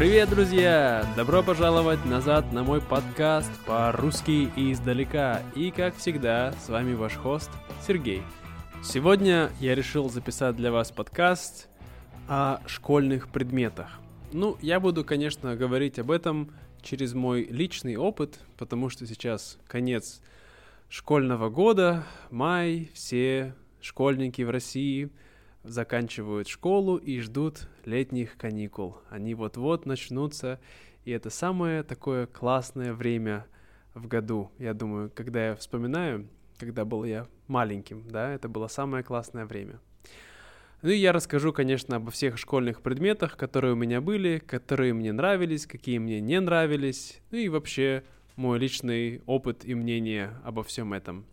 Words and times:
Привет, 0.00 0.30
друзья! 0.30 1.06
Добро 1.14 1.42
пожаловать 1.42 2.06
назад 2.06 2.54
на 2.54 2.64
мой 2.64 2.80
подкаст 2.80 3.50
по-русски 3.66 4.50
и 4.56 4.72
издалека. 4.72 5.42
И, 5.54 5.70
как 5.70 5.94
всегда, 5.94 6.52
с 6.52 6.70
вами 6.70 6.94
ваш 6.94 7.16
хост 7.16 7.50
Сергей. 7.86 8.22
Сегодня 8.82 9.50
я 9.60 9.74
решил 9.74 10.08
записать 10.08 10.56
для 10.56 10.72
вас 10.72 10.90
подкаст 10.90 11.68
о 12.28 12.62
школьных 12.66 13.28
предметах. 13.28 14.00
Ну, 14.32 14.56
я 14.62 14.80
буду, 14.80 15.04
конечно, 15.04 15.54
говорить 15.54 15.98
об 15.98 16.10
этом 16.10 16.50
через 16.80 17.12
мой 17.12 17.44
личный 17.44 17.96
опыт, 17.96 18.38
потому 18.56 18.88
что 18.88 19.06
сейчас 19.06 19.58
конец 19.68 20.22
школьного 20.88 21.50
года, 21.50 22.06
май, 22.30 22.90
все 22.94 23.54
школьники 23.82 24.40
в 24.40 24.48
России– 24.48 25.10
заканчивают 25.64 26.48
школу 26.48 26.96
и 26.96 27.20
ждут 27.20 27.68
летних 27.84 28.36
каникул. 28.36 28.98
Они 29.08 29.34
вот-вот 29.34 29.86
начнутся, 29.86 30.60
и 31.04 31.10
это 31.10 31.30
самое 31.30 31.82
такое 31.82 32.26
классное 32.26 32.92
время 32.94 33.46
в 33.94 34.06
году. 34.06 34.50
Я 34.58 34.74
думаю, 34.74 35.10
когда 35.14 35.48
я 35.48 35.54
вспоминаю, 35.56 36.28
когда 36.58 36.84
был 36.84 37.04
я 37.04 37.26
маленьким, 37.46 38.08
да, 38.08 38.32
это 38.32 38.48
было 38.48 38.68
самое 38.68 39.02
классное 39.02 39.46
время. 39.46 39.80
Ну 40.82 40.88
и 40.88 40.96
я 40.96 41.12
расскажу, 41.12 41.52
конечно, 41.52 41.96
обо 41.96 42.10
всех 42.10 42.38
школьных 42.38 42.80
предметах, 42.80 43.36
которые 43.36 43.74
у 43.74 43.76
меня 43.76 44.00
были, 44.00 44.38
которые 44.38 44.94
мне 44.94 45.12
нравились, 45.12 45.66
какие 45.66 45.98
мне 45.98 46.20
не 46.20 46.40
нравились, 46.40 47.20
ну 47.30 47.38
и 47.38 47.50
вообще 47.50 48.02
мой 48.36 48.58
личный 48.58 49.20
опыт 49.26 49.66
и 49.66 49.74
мнение 49.74 50.38
обо 50.42 50.62
всем 50.62 50.94
этом. 50.94 51.26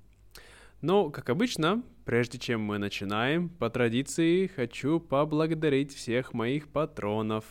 Но, 0.81 1.09
как 1.09 1.30
обычно, 1.30 1.81
прежде 2.05 2.38
чем 2.38 2.61
мы 2.61 2.78
начинаем, 2.78 3.50
по 3.50 3.70
традиции 3.70 4.45
хочу 4.45 5.00
поблагодарить 5.00 5.94
всех 5.94 6.34
моих 6.34 6.67
патронов. 6.67 7.45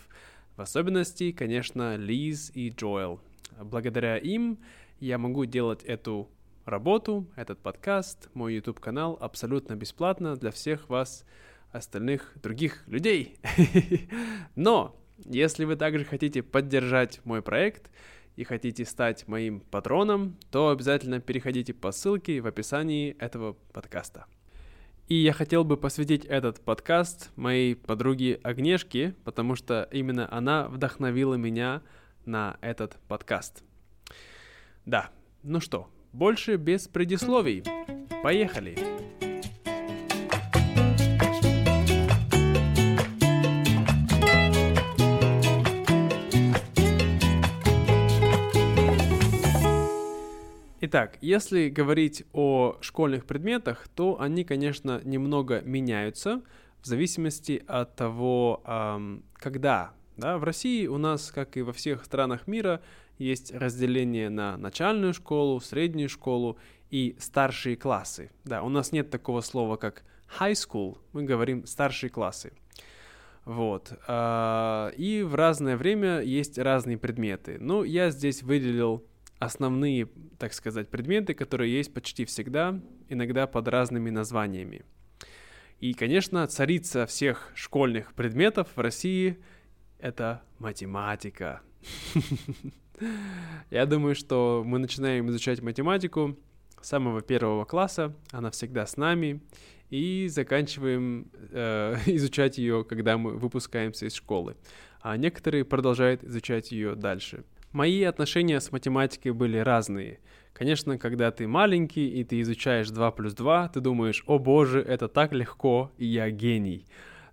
В 0.57 0.61
особенности, 0.61 1.33
конечно, 1.33 1.97
Лиз 1.97 2.53
и 2.55 2.71
Джоэл. 2.71 3.21
Благодаря 3.61 4.17
им 4.17 4.59
я 5.01 5.19
могу 5.19 5.45
делать 5.45 5.83
эту 5.83 6.31
работу, 6.65 7.27
этот 7.35 7.59
подкаст, 7.59 8.31
мой 8.33 8.55
YouTube-канал 8.55 9.19
абсолютно 9.21 9.75
бесплатно 9.75 10.37
для 10.37 10.53
всех 10.53 10.89
вас, 10.89 11.25
остальных 11.73 12.33
других 12.41 12.87
людей. 12.87 13.39
Но, 14.55 14.97
если 15.25 15.65
вы 15.65 15.75
также 15.75 16.05
хотите 16.05 16.45
поддержать 16.45 17.21
мой 17.25 17.43
проект, 17.43 17.91
и 18.37 18.45
хотите 18.45 18.85
стать 18.85 19.27
моим 19.27 19.61
патроном, 19.61 20.37
то 20.51 20.71
обязательно 20.71 21.21
переходите 21.21 21.75
по 21.75 21.91
ссылке 21.91 22.41
в 22.41 22.47
описании 22.47 23.17
этого 23.19 23.55
подкаста. 23.73 24.27
И 25.09 25.15
я 25.15 25.33
хотел 25.33 25.65
бы 25.65 25.77
посвятить 25.77 26.25
этот 26.25 26.61
подкаст 26.61 27.31
моей 27.37 27.77
подруге 27.77 28.41
Агнешке, 28.43 29.15
потому 29.25 29.55
что 29.55 29.89
именно 29.93 30.29
она 30.33 30.69
вдохновила 30.69 31.35
меня 31.35 31.83
на 32.25 32.57
этот 32.61 32.97
подкаст. 33.09 33.63
Да, 34.85 35.11
ну 35.43 35.61
что, 35.61 35.89
больше 36.13 36.57
без 36.57 36.89
предисловий. 36.89 37.63
Поехали! 38.23 39.06
Итак, 50.89 51.19
если 51.21 51.69
говорить 51.69 52.23
о 52.33 52.77
школьных 52.81 53.27
предметах, 53.27 53.89
то 53.89 54.21
они, 54.21 54.45
конечно, 54.45 55.01
немного 55.03 55.61
меняются 55.63 56.43
в 56.81 56.87
зависимости 56.87 57.65
от 57.67 57.97
того, 57.97 58.63
когда. 59.33 59.95
Да, 60.17 60.39
в 60.39 60.45
России 60.45 60.87
у 60.87 60.97
нас, 60.97 61.33
как 61.33 61.57
и 61.57 61.63
во 61.63 61.73
всех 61.73 62.05
странах 62.05 62.47
мира, 62.47 62.83
есть 63.19 63.53
разделение 63.53 64.31
на 64.31 64.57
начальную 64.57 65.13
школу, 65.13 65.59
среднюю 65.59 66.09
школу 66.09 66.57
и 66.89 67.17
старшие 67.19 67.75
классы. 67.77 68.31
Да, 68.45 68.63
у 68.63 68.69
нас 68.69 68.93
нет 68.93 69.11
такого 69.11 69.41
слова, 69.41 69.75
как 69.77 70.05
high 70.39 70.53
school, 70.53 70.99
мы 71.13 71.25
говорим 71.25 71.67
старшие 71.67 72.11
классы. 72.11 72.53
Вот. 73.45 73.93
А, 74.07 74.91
и 74.91 75.25
в 75.25 75.35
разное 75.35 75.77
время 75.77 76.21
есть 76.21 76.59
разные 76.59 76.97
предметы. 76.97 77.57
Ну, 77.59 77.83
я 77.83 78.11
здесь 78.11 78.45
выделил 78.45 79.05
основные, 79.39 80.09
так 80.39 80.53
сказать, 80.53 80.89
предметы, 80.89 81.35
которые 81.35 81.75
есть 81.75 81.93
почти 81.93 82.25
всегда, 82.25 82.81
иногда 83.09 83.47
под 83.47 83.69
разными 83.69 84.11
названиями. 84.11 84.85
И, 85.81 85.93
конечно, 85.93 86.47
царица 86.47 87.07
всех 87.07 87.51
школьных 87.55 88.15
предметов 88.15 88.69
в 88.75 88.81
России— 88.81 89.39
это 89.99 90.43
математика. 90.59 91.61
Я 93.71 93.85
думаю, 93.85 94.15
что 94.15 94.63
мы 94.65 94.79
начинаем 94.79 95.29
изучать 95.29 95.61
математику 95.61 96.39
с 96.81 96.89
самого 96.89 97.21
первого 97.21 97.67
класса, 97.67 98.15
она 98.31 98.51
всегда 98.51 98.87
с 98.87 98.97
нами, 98.97 99.43
и 99.91 100.29
заканчиваем 100.29 101.31
э, 101.51 101.97
изучать 102.07 102.57
ее, 102.57 102.85
когда 102.85 103.19
мы 103.19 103.37
выпускаемся 103.37 104.07
из 104.07 104.15
школы. 104.15 104.57
А 105.01 105.17
некоторые 105.19 105.65
продолжают 105.67 106.25
изучать 106.25 106.73
ее 106.73 106.95
дальше— 106.95 107.45
Мои 107.73 108.03
отношения 108.05 108.61
с 108.61 108.73
математикой 108.73 109.33
были 109.33 109.59
разные. 109.59 110.21
Конечно, 110.53 110.97
когда 110.97 111.31
ты 111.31 111.47
маленький 111.47 112.09
и 112.09 112.25
ты 112.25 112.41
изучаешь 112.41 112.89
2 112.89 113.11
плюс 113.11 113.35
2, 113.35 113.69
ты 113.69 113.81
думаешь, 113.81 114.25
о 114.27 114.39
боже, 114.39 114.81
это 114.81 115.09
так 115.09 115.33
легко, 115.33 115.93
и 115.99 116.07
я 116.07 116.31
гений. 116.31 116.87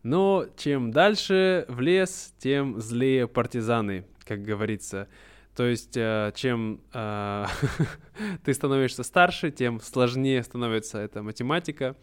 Но 0.03 0.45
чем 0.57 0.91
дальше 0.91 1.66
в 1.69 1.79
лес, 1.79 2.33
тем 2.38 2.81
злее 2.81 3.29
партизаны, 3.29 4.05
как 4.25 4.43
говорится. 4.43 5.07
То 5.55 5.66
есть, 5.66 5.95
э, 5.95 6.33
чем 6.35 6.81
э, 6.93 7.45
ты 8.43 8.53
становишься 8.53 9.03
старше, 9.03 9.51
тем 9.51 9.79
сложнее 9.79 10.43
становится 10.43 10.97
эта 10.99 11.23
математика. 11.23 11.95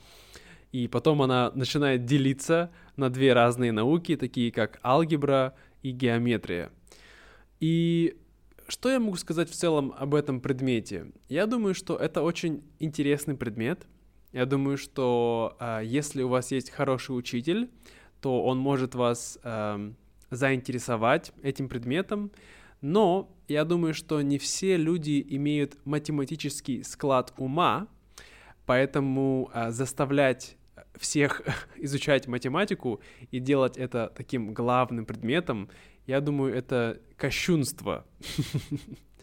И 0.72 0.88
потом 0.88 1.20
она 1.20 1.50
начинает 1.54 2.04
делиться 2.04 2.70
на 2.96 3.10
две 3.10 3.32
разные 3.32 3.72
науки, 3.72 4.16
такие 4.16 4.52
как 4.52 4.78
алгебра 4.84 5.54
и 5.82 5.90
геометрия. 5.90 6.70
И 7.60 8.16
что 8.68 8.90
я 8.90 8.98
могу 9.00 9.16
сказать 9.16 9.50
в 9.50 9.54
целом 9.54 9.92
об 9.96 10.14
этом 10.14 10.40
предмете? 10.40 11.06
Я 11.28 11.46
думаю, 11.46 11.74
что 11.74 11.96
это 11.96 12.22
очень 12.22 12.62
интересный 12.78 13.36
предмет. 13.36 13.86
Я 14.32 14.46
думаю, 14.46 14.78
что 14.78 15.56
э, 15.60 15.80
если 15.84 16.22
у 16.22 16.28
вас 16.28 16.52
есть 16.52 16.70
хороший 16.70 17.18
учитель, 17.18 17.70
то 18.20 18.42
он 18.44 18.58
может 18.58 18.94
вас 18.94 19.38
э, 19.42 19.92
заинтересовать 20.30 21.32
этим 21.42 21.68
предметом. 21.68 22.30
Но 22.80 23.36
я 23.48 23.64
думаю, 23.64 23.92
что 23.92 24.22
не 24.22 24.38
все 24.38 24.76
люди 24.76 25.24
имеют 25.30 25.76
математический 25.84 26.84
склад 26.84 27.34
ума, 27.36 27.88
поэтому 28.66 29.50
э, 29.52 29.70
заставлять 29.70 30.56
всех 30.96 31.42
изучать 31.76 32.28
математику 32.28 33.00
и 33.30 33.38
делать 33.40 33.76
это 33.76 34.12
таким 34.16 34.54
главным 34.54 35.06
предметом, 35.06 35.68
я 36.10 36.20
думаю, 36.20 36.52
это 36.52 37.00
кощунство. 37.16 38.04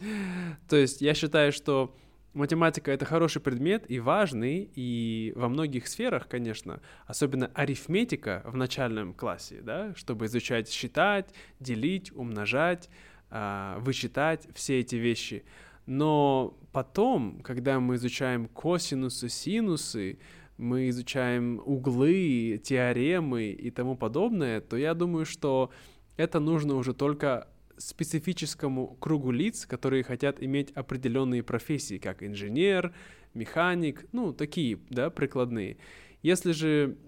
То 0.68 0.76
есть 0.76 1.02
я 1.02 1.12
считаю, 1.12 1.52
что 1.52 1.94
математика— 2.32 2.90
это 2.92 3.04
хороший 3.04 3.42
предмет 3.42 3.84
и 3.90 4.00
важный, 4.00 4.70
и 4.74 5.34
во 5.36 5.50
многих 5.50 5.86
сферах, 5.86 6.28
конечно, 6.28 6.80
особенно 7.06 7.50
арифметика 7.52 8.42
в 8.46 8.56
начальном 8.56 9.12
классе, 9.12 9.60
да, 9.62 9.94
чтобы 9.96 10.26
изучать 10.26 10.70
считать, 10.70 11.34
делить, 11.60 12.10
умножать, 12.16 12.88
а, 13.30 13.78
вычитать 13.80 14.48
все 14.54 14.80
эти 14.80 14.96
вещи. 14.96 15.44
Но 15.84 16.58
потом, 16.72 17.40
когда 17.42 17.80
мы 17.80 17.96
изучаем 17.96 18.46
косинусы, 18.46 19.28
синусы, 19.28 20.18
мы 20.56 20.88
изучаем 20.88 21.60
углы, 21.66 22.58
теоремы 22.64 23.50
и 23.50 23.70
тому 23.70 23.94
подобное, 23.94 24.62
то 24.62 24.78
я 24.78 24.94
думаю, 24.94 25.26
что 25.26 25.70
это 26.18 26.40
нужно 26.40 26.74
уже 26.74 26.92
только 26.92 27.48
специфическому 27.78 28.96
кругу 29.00 29.30
лиц, 29.30 29.64
которые 29.64 30.02
хотят 30.02 30.42
иметь 30.42 30.72
определенные 30.72 31.42
профессии, 31.42 31.98
как 31.98 32.22
инженер, 32.22 32.92
механик, 33.34 34.04
ну, 34.12 34.32
такие, 34.32 34.80
да, 34.90 35.10
прикладные. 35.10 35.78
Если 36.22 36.50
же 36.52 36.98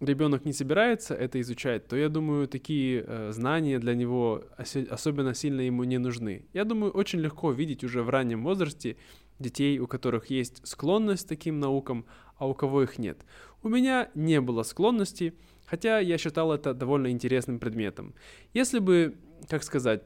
ребенок 0.00 0.46
не 0.46 0.54
собирается 0.54 1.14
это 1.14 1.40
изучать, 1.42 1.86
то 1.86 1.96
я 1.96 2.08
думаю, 2.08 2.48
такие 2.48 3.04
э, 3.06 3.32
знания 3.32 3.78
для 3.78 3.94
него 3.94 4.44
ос- 4.58 4.76
особенно 4.76 5.34
сильно 5.34 5.60
ему 5.60 5.84
не 5.84 5.98
нужны. 5.98 6.46
Я 6.54 6.64
думаю, 6.64 6.90
очень 6.92 7.20
легко 7.20 7.52
видеть 7.52 7.84
уже 7.84 8.02
в 8.02 8.08
раннем 8.08 8.42
возрасте 8.44 8.96
детей, 9.38 9.78
у 9.78 9.86
которых 9.86 10.30
есть 10.30 10.66
склонность 10.66 11.26
к 11.26 11.28
таким 11.28 11.60
наукам, 11.60 12.06
а 12.38 12.48
у 12.48 12.54
кого 12.54 12.82
их 12.82 12.98
нет. 12.98 13.24
У 13.62 13.68
меня 13.68 14.10
не 14.14 14.40
было 14.40 14.62
склонности, 14.62 15.34
хотя 15.74 15.98
я 15.98 16.18
считал 16.18 16.52
это 16.52 16.72
довольно 16.72 17.10
интересным 17.10 17.58
предметом. 17.58 18.14
Если 18.54 18.78
бы, 18.78 19.16
как 19.48 19.64
сказать, 19.64 20.02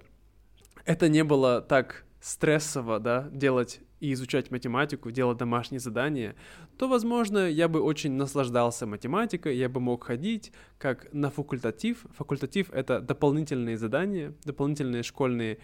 это 0.86 1.10
не 1.10 1.24
было 1.24 1.60
так 1.60 2.06
стрессово, 2.20 2.98
да, 2.98 3.28
делать 3.32 3.80
и 4.00 4.14
изучать 4.14 4.50
математику, 4.50 5.10
делать 5.10 5.36
домашние 5.36 5.80
задания, 5.80 6.34
то, 6.78 6.88
возможно, 6.88 7.50
я 7.50 7.68
бы 7.68 7.82
очень 7.82 8.12
наслаждался 8.12 8.86
математикой, 8.86 9.58
я 9.58 9.68
бы 9.68 9.80
мог 9.80 10.04
ходить 10.04 10.52
как 10.78 11.12
на 11.12 11.30
факультатив. 11.30 12.06
Факультатив— 12.16 12.70
это 12.72 13.00
дополнительные 13.00 13.76
задания, 13.76 14.32
дополнительные 14.44 15.02
школьные 15.02 15.58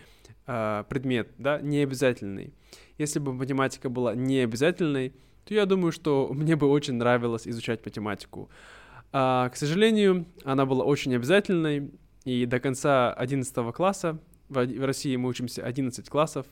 э, 0.46 0.84
предмет, 0.88 1.28
да, 1.38 1.60
не 1.62 1.82
обязательный. 1.82 2.52
Если 2.98 3.20
бы 3.20 3.32
математика 3.32 3.88
была 3.88 4.14
не 4.14 4.44
обязательной, 4.44 5.14
то 5.46 5.54
я 5.54 5.64
думаю, 5.64 5.92
что 5.92 6.28
мне 6.34 6.56
бы 6.56 6.66
очень 6.66 6.94
нравилось 6.94 7.48
изучать 7.48 7.86
математику. 7.86 8.50
А, 9.16 9.48
к 9.48 9.54
сожалению, 9.54 10.26
она 10.42 10.66
была 10.66 10.84
очень 10.84 11.14
обязательной, 11.14 11.92
и 12.24 12.46
до 12.46 12.58
конца 12.58 13.12
11 13.12 13.72
класса, 13.72 14.18
в 14.48 14.84
России 14.84 15.14
мы 15.14 15.28
учимся 15.28 15.64
11 15.64 16.08
классов, 16.08 16.46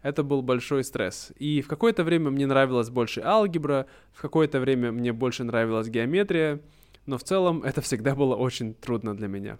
это 0.00 0.22
был 0.22 0.40
большой 0.40 0.84
стресс. 0.84 1.32
И 1.40 1.60
в 1.60 1.66
какое-то 1.66 2.04
время 2.04 2.30
мне 2.30 2.46
нравилась 2.46 2.88
больше 2.88 3.20
алгебра, 3.20 3.86
в 4.12 4.22
какое-то 4.22 4.60
время 4.60 4.92
мне 4.92 5.12
больше 5.12 5.42
нравилась 5.42 5.88
геометрия, 5.88 6.60
но 7.04 7.18
в 7.18 7.24
целом 7.24 7.64
это 7.64 7.80
всегда 7.80 8.14
было 8.14 8.36
очень 8.36 8.74
трудно 8.74 9.16
для 9.16 9.26
меня. 9.26 9.58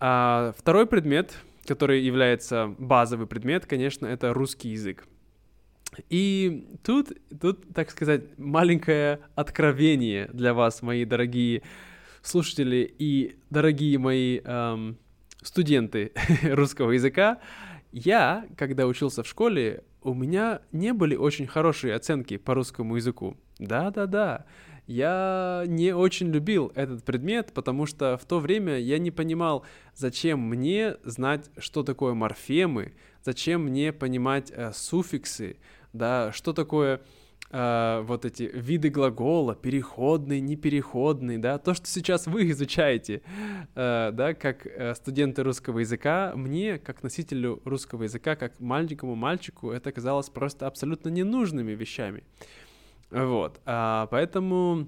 А 0.00 0.52
второй 0.58 0.84
предмет, 0.86 1.32
который 1.64 2.02
является 2.02 2.74
базовый 2.76 3.28
предмет, 3.28 3.66
конечно, 3.66 4.04
это 4.04 4.34
русский 4.34 4.70
язык. 4.70 5.06
И 6.08 6.68
тут, 6.82 7.12
тут, 7.40 7.72
так 7.74 7.90
сказать, 7.90 8.38
маленькое 8.38 9.20
откровение 9.34 10.28
для 10.32 10.54
вас, 10.54 10.82
мои 10.82 11.04
дорогие 11.04 11.62
слушатели 12.22 12.92
и 12.98 13.36
дорогие 13.50 13.98
мои 13.98 14.40
эм, 14.44 14.98
студенты 15.42 16.12
русского 16.42 16.92
языка. 16.92 17.38
Я, 17.92 18.46
когда 18.56 18.86
учился 18.86 19.22
в 19.22 19.26
школе, 19.26 19.82
у 20.02 20.14
меня 20.14 20.62
не 20.72 20.92
были 20.92 21.16
очень 21.16 21.46
хорошие 21.46 21.94
оценки 21.94 22.36
по 22.36 22.54
русскому 22.54 22.96
языку. 22.96 23.36
Да-да-да, 23.58 24.46
я 24.86 25.64
не 25.66 25.94
очень 25.94 26.32
любил 26.32 26.72
этот 26.74 27.04
предмет, 27.04 27.52
потому 27.52 27.86
что 27.86 28.16
в 28.16 28.24
то 28.24 28.40
время 28.40 28.78
я 28.78 28.98
не 28.98 29.10
понимал, 29.10 29.64
зачем 29.94 30.40
мне 30.40 30.96
знать, 31.04 31.50
что 31.58 31.82
такое 31.82 32.14
морфемы, 32.14 32.94
зачем 33.22 33.64
мне 33.64 33.92
понимать 33.92 34.50
э, 34.50 34.72
суффиксы, 34.74 35.58
да, 35.92 36.32
что 36.32 36.52
такое 36.52 37.00
э, 37.50 38.02
вот 38.04 38.24
эти 38.24 38.44
виды 38.54 38.90
глагола, 38.90 39.54
переходный, 39.54 40.40
непереходный, 40.40 41.38
да, 41.38 41.58
то, 41.58 41.74
что 41.74 41.86
сейчас 41.86 42.26
вы 42.26 42.50
изучаете, 42.50 43.22
э, 43.74 44.10
да, 44.12 44.34
как 44.34 44.66
э, 44.66 44.94
студенты 44.94 45.42
русского 45.42 45.80
языка, 45.80 46.32
мне, 46.36 46.78
как 46.78 47.02
носителю 47.02 47.60
русского 47.64 48.04
языка, 48.04 48.36
как 48.36 48.60
маленькому 48.60 49.14
мальчику, 49.14 49.70
это 49.70 49.92
казалось 49.92 50.30
просто 50.30 50.66
абсолютно 50.66 51.08
ненужными 51.08 51.72
вещами. 51.72 52.24
Вот, 53.10 53.60
а, 53.64 54.06
поэтому 54.10 54.86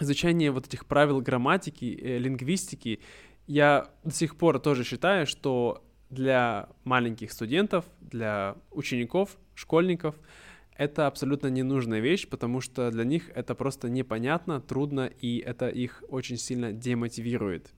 изучение 0.00 0.50
вот 0.50 0.66
этих 0.66 0.86
правил 0.86 1.20
грамматики, 1.20 1.98
э, 2.00 2.18
лингвистики, 2.18 3.00
я 3.46 3.88
до 4.02 4.12
сих 4.12 4.36
пор 4.36 4.58
тоже 4.58 4.84
считаю, 4.84 5.26
что 5.26 5.84
для 6.10 6.68
маленьких 6.84 7.32
студентов, 7.32 7.84
для 8.00 8.56
учеников, 8.70 9.36
школьников— 9.56 10.14
это 10.76 11.06
абсолютно 11.06 11.48
ненужная 11.48 12.00
вещь, 12.00 12.28
потому 12.28 12.60
что 12.60 12.90
для 12.90 13.04
них 13.04 13.30
это 13.34 13.54
просто 13.54 13.88
непонятно, 13.88 14.60
трудно, 14.60 15.10
и 15.20 15.38
это 15.38 15.68
их 15.68 16.04
очень 16.08 16.36
сильно 16.36 16.72
демотивирует. 16.72 17.72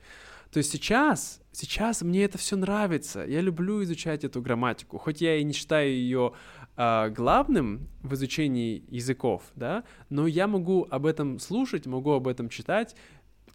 То 0.51 0.59
есть 0.59 0.73
сейчас, 0.73 1.41
сейчас 1.53 2.03
мне 2.03 2.25
это 2.25 2.39
все 2.39 2.57
нравится. 2.57 3.25
Я 3.25 3.41
люблю 3.43 3.83
изучать 3.83 4.25
эту 4.25 4.41
грамматику, 4.41 4.99
хоть 4.99 5.21
я 5.21 5.37
и 5.37 5.45
не 5.45 5.53
считаю 5.53 5.91
ее 5.91 6.33
э, 6.77 7.11
главным 7.11 7.89
в 8.03 8.15
изучении 8.15 8.83
языков, 8.89 9.43
да, 9.55 9.85
но 10.09 10.27
я 10.27 10.47
могу 10.47 10.87
об 10.91 11.05
этом 11.05 11.39
слушать, 11.39 11.87
могу 11.87 12.13
об 12.13 12.27
этом 12.27 12.49
читать, 12.49 12.97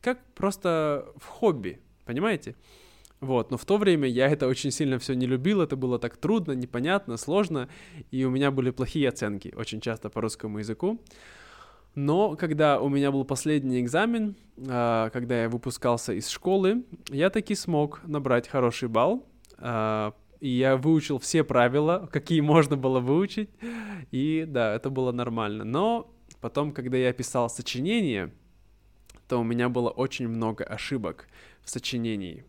как 0.02 0.24
просто 0.36 1.08
в 1.18 1.26
хобби, 1.26 1.80
понимаете? 2.06 2.56
Вот, 3.24 3.52
но 3.52 3.58
в 3.58 3.64
то 3.64 3.78
время 3.78 4.10
я 4.10 4.28
это 4.28 4.48
очень 4.48 4.70
сильно 4.70 5.00
все 5.00 5.14
не 5.14 5.26
любил, 5.26 5.62
это 5.62 5.78
было 5.78 5.98
так 5.98 6.18
трудно, 6.18 6.52
непонятно, 6.52 7.16
сложно, 7.16 7.70
и 8.12 8.26
у 8.26 8.30
меня 8.30 8.52
были 8.52 8.70
плохие 8.70 9.08
оценки 9.08 9.54
очень 9.56 9.80
часто 9.80 10.10
по 10.10 10.20
русскому 10.20 10.60
языку. 10.60 11.00
Но 11.96 12.36
когда 12.36 12.82
у 12.82 12.90
меня 12.90 13.12
был 13.12 13.24
последний 13.24 13.80
экзамен, 13.80 14.36
а, 14.68 15.10
когда 15.12 15.44
я 15.44 15.50
выпускался 15.50 16.12
из 16.12 16.28
школы, 16.28 16.84
я 17.10 17.30
таки 17.30 17.56
смог 17.56 18.02
набрать 18.04 18.50
хороший 18.50 18.90
балл, 18.90 19.26
а, 19.58 20.14
и 20.42 20.50
я 20.50 20.76
выучил 20.76 21.18
все 21.18 21.46
правила, 21.46 22.10
какие 22.12 22.42
можно 22.42 22.76
было 22.76 23.00
выучить, 23.00 23.50
и 24.12 24.44
да, 24.46 24.76
это 24.76 24.90
было 24.90 25.14
нормально. 25.14 25.64
Но 25.64 26.14
потом, 26.42 26.74
когда 26.74 26.98
я 26.98 27.14
писал 27.14 27.50
сочинение, 27.50 28.34
то 29.30 29.40
у 29.40 29.44
меня 29.46 29.70
было 29.70 29.90
очень 29.90 30.28
много 30.28 30.66
ошибок 30.66 31.30
в 31.64 31.70
сочинении 31.70 32.44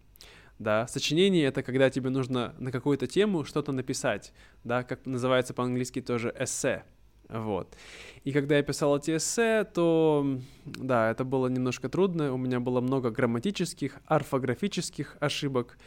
да. 0.58 0.86
Сочинение— 0.86 1.44
это 1.46 1.62
когда 1.62 1.90
тебе 1.90 2.10
нужно 2.10 2.54
на 2.58 2.70
какую-то 2.70 3.06
тему 3.06 3.44
что-то 3.44 3.72
написать, 3.72 4.32
да, 4.64 4.82
как 4.82 5.06
называется 5.06 5.54
по-английски 5.54 6.00
тоже 6.00 6.34
эссе, 6.38 6.84
вот. 7.28 7.76
И 8.24 8.32
когда 8.32 8.56
я 8.56 8.62
писал 8.62 8.96
эти 8.98 9.16
эссе, 9.16 9.64
то, 9.64 10.38
да, 10.64 11.10
это 11.10 11.24
было 11.24 11.48
немножко 11.48 11.88
трудно, 11.88 12.32
у 12.32 12.36
меня 12.36 12.60
было 12.60 12.80
много 12.80 13.10
грамматических, 13.10 14.00
орфографических 14.06 15.16
ошибок, 15.20 15.78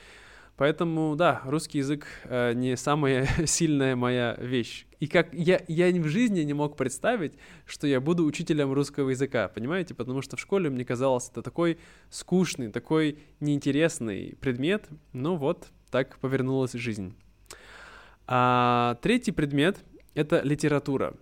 Поэтому, 0.57 1.15
да, 1.15 1.41
русский 1.45 1.77
язык 1.77 2.07
э, 2.23 2.53
не 2.53 2.75
самая 2.75 3.27
сильная 3.45 3.95
моя 3.95 4.35
вещь. 4.39 4.87
И 4.99 5.05
как 5.05 5.31
я, 5.31 5.61
я 5.67 5.89
в 6.01 6.07
жизни 6.07 6.41
не 6.41 6.53
мог 6.53 6.75
представить, 6.75 7.33
что 7.67 7.85
я 7.85 8.01
буду 8.01 8.25
учителем 8.25 8.73
русского 8.73 9.11
языка, 9.11 9.47
понимаете? 9.49 9.93
Потому 9.93 10.23
что 10.23 10.35
в 10.35 10.39
школе 10.39 10.71
мне 10.71 10.83
казалось 10.83 11.29
это 11.29 11.43
такой 11.43 11.77
скучный, 12.09 12.71
такой 12.71 13.19
неинтересный 13.39 14.35
предмет. 14.41 14.89
Ну 15.13 15.35
вот, 15.35 15.67
так 15.91 16.17
повернулась 16.17 16.73
жизнь. 16.73 17.15
А, 18.25 18.97
третий 19.03 19.31
предмет— 19.31 19.77
это 20.15 20.41
литература. 20.41 21.13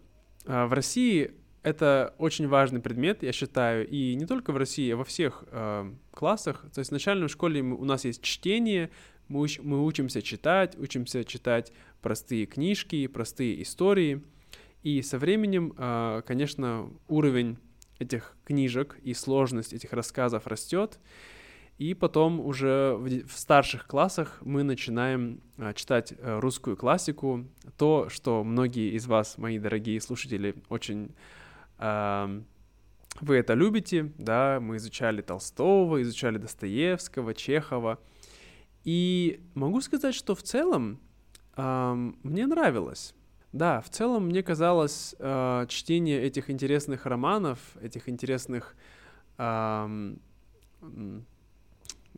А, 0.46 0.66
в 0.66 0.72
России 0.72 1.34
это 1.66 2.14
очень 2.20 2.48
важный 2.48 2.80
предмет, 2.80 3.24
я 3.24 3.32
считаю, 3.32 3.88
и 3.88 4.14
не 4.14 4.28
только 4.28 4.52
в 4.52 4.58
России, 4.58 4.92
а 4.92 4.98
во 4.98 5.04
всех 5.04 5.44
э, 5.50 5.92
классах. 6.12 6.64
То 6.72 6.78
есть 6.78 6.92
в 6.92 6.94
начальной 6.94 7.28
школе 7.28 7.62
у 7.62 7.84
нас 7.86 8.06
есть 8.06 8.22
чтение, 8.22 8.92
мы, 9.28 9.46
уч- 9.46 9.62
мы 9.62 9.84
учимся 9.86 10.22
читать, 10.22 10.78
учимся 10.78 11.24
читать 11.24 11.72
простые 12.02 12.46
книжки, 12.46 13.08
простые 13.08 13.62
истории. 13.62 14.22
И 14.84 15.02
со 15.02 15.18
временем, 15.18 15.74
а, 15.78 16.22
конечно, 16.22 16.90
уровень 17.08 17.58
этих 18.00 18.36
книжек 18.46 18.98
и 19.04 19.14
сложность 19.14 19.74
этих 19.74 19.94
рассказов 19.94 20.48
растет. 20.48 21.00
И 21.78 21.94
потом 21.94 22.40
уже 22.40 22.96
в, 22.96 23.38
старших 23.38 23.88
классах 23.88 24.38
мы 24.42 24.64
начинаем 24.64 25.42
а, 25.58 25.74
читать 25.74 26.14
э, 26.18 26.40
русскую 26.40 26.78
классику, 26.78 27.46
то, 27.78 28.08
что 28.10 28.44
многие 28.44 28.96
из 28.96 29.08
вас, 29.08 29.38
мои 29.38 29.60
дорогие 29.60 30.00
слушатели, 30.00 30.56
очень 30.70 31.16
вы 33.22 33.38
это 33.38 33.54
любите, 33.54 34.12
да, 34.18 34.60
мы 34.62 34.78
изучали 34.78 35.22
Толстого, 35.22 36.02
изучали 36.02 36.38
Достоевского, 36.38 37.34
Чехова, 37.34 38.00
и 38.86 39.42
могу 39.56 39.82
сказать, 39.82 40.16
что 40.16 40.36
в 40.36 40.44
целом 40.44 41.00
эм, 41.58 42.18
мне 42.24 42.46
нравилось. 42.48 43.16
Да, 43.52 43.82
в 43.82 43.90
целом 43.90 44.28
мне 44.28 44.44
казалось 44.44 45.16
э, 45.18 45.66
чтение 45.70 46.22
этих 46.22 46.50
интересных 46.50 47.06
романов, 47.06 47.60
этих 47.82 48.10
интересных 48.10 48.76
э, 49.38 50.16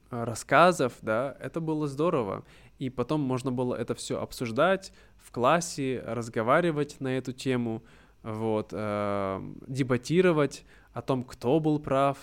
рассказов, 0.09 0.93
да, 1.01 1.37
это 1.39 1.61
было 1.61 1.87
здорово. 1.87 2.43
И 2.79 2.89
потом 2.89 3.21
можно 3.21 3.51
было 3.51 3.75
это 3.75 3.95
все 3.95 4.19
обсуждать 4.19 4.91
в 5.17 5.31
классе, 5.31 6.03
разговаривать 6.05 6.99
на 6.99 7.17
эту 7.17 7.33
тему, 7.33 7.83
вот, 8.23 8.69
э, 8.71 9.53
дебатировать 9.67 10.65
о 10.91 11.01
том, 11.01 11.23
кто 11.23 11.59
был 11.59 11.79
прав, 11.79 12.17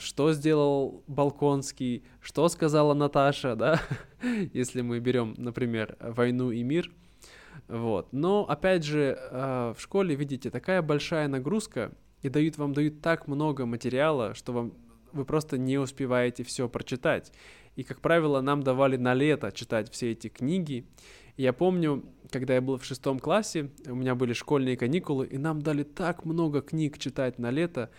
что 0.00 0.32
сделал 0.32 1.04
Балконский, 1.06 2.04
что 2.20 2.48
сказала 2.48 2.94
Наташа, 2.94 3.54
да, 3.54 3.80
если 4.52 4.82
мы 4.82 4.98
берем, 4.98 5.34
например, 5.36 5.96
«Войну 6.00 6.50
и 6.50 6.62
мир», 6.62 6.90
вот. 7.68 8.12
Но, 8.12 8.44
опять 8.44 8.84
же, 8.84 9.16
а, 9.30 9.72
в 9.74 9.80
школе, 9.80 10.14
видите, 10.14 10.50
такая 10.50 10.82
большая 10.82 11.28
нагрузка, 11.28 11.92
и 12.22 12.28
дают 12.28 12.58
вам 12.58 12.72
дают 12.72 13.00
так 13.00 13.28
много 13.28 13.66
материала, 13.66 14.34
что 14.34 14.52
вам 14.52 14.72
вы 15.12 15.24
просто 15.24 15.58
не 15.58 15.78
успеваете 15.78 16.42
все 16.42 16.68
прочитать. 16.68 17.32
И, 17.76 17.82
как 17.82 18.00
правило, 18.00 18.40
нам 18.40 18.62
давали 18.62 18.96
на 18.96 19.14
лето 19.14 19.52
читать 19.52 19.90
все 19.90 20.12
эти 20.12 20.28
книги. 20.28 20.86
я 21.36 21.52
помню, 21.52 22.04
когда 22.30 22.54
я 22.54 22.60
был 22.60 22.78
в 22.78 22.84
шестом 22.84 23.18
классе, 23.18 23.70
у 23.86 23.94
меня 23.94 24.14
были 24.14 24.32
школьные 24.32 24.76
каникулы, 24.76 25.26
и 25.26 25.38
нам 25.38 25.62
дали 25.62 25.82
так 25.82 26.24
много 26.24 26.60
книг 26.60 26.98
читать 26.98 27.38
на 27.38 27.50
лето, 27.50 27.90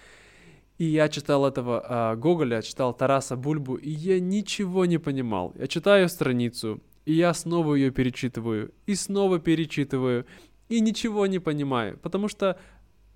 и 0.78 0.86
я 0.86 1.10
читал 1.10 1.46
этого 1.46 1.84
а, 1.86 2.16
Гоголя, 2.16 2.62
читал 2.62 2.94
Тараса 2.94 3.36
Бульбу, 3.36 3.76
и 3.76 3.90
я 3.90 4.20
ничего 4.20 4.86
не 4.86 4.98
понимал. 4.98 5.54
Я 5.58 5.68
читаю 5.68 6.10
страницу, 6.10 6.82
И 7.06 7.14
я 7.14 7.34
снова 7.34 7.76
ее 7.76 7.92
перечитываю, 7.92 8.72
и 8.86 8.96
снова 8.96 9.40
перечитываю, 9.40 10.26
и 10.70 10.80
ничего 10.80 11.28
не 11.28 11.40
понимаю, 11.40 11.98
потому 11.98 12.28
что 12.28 12.58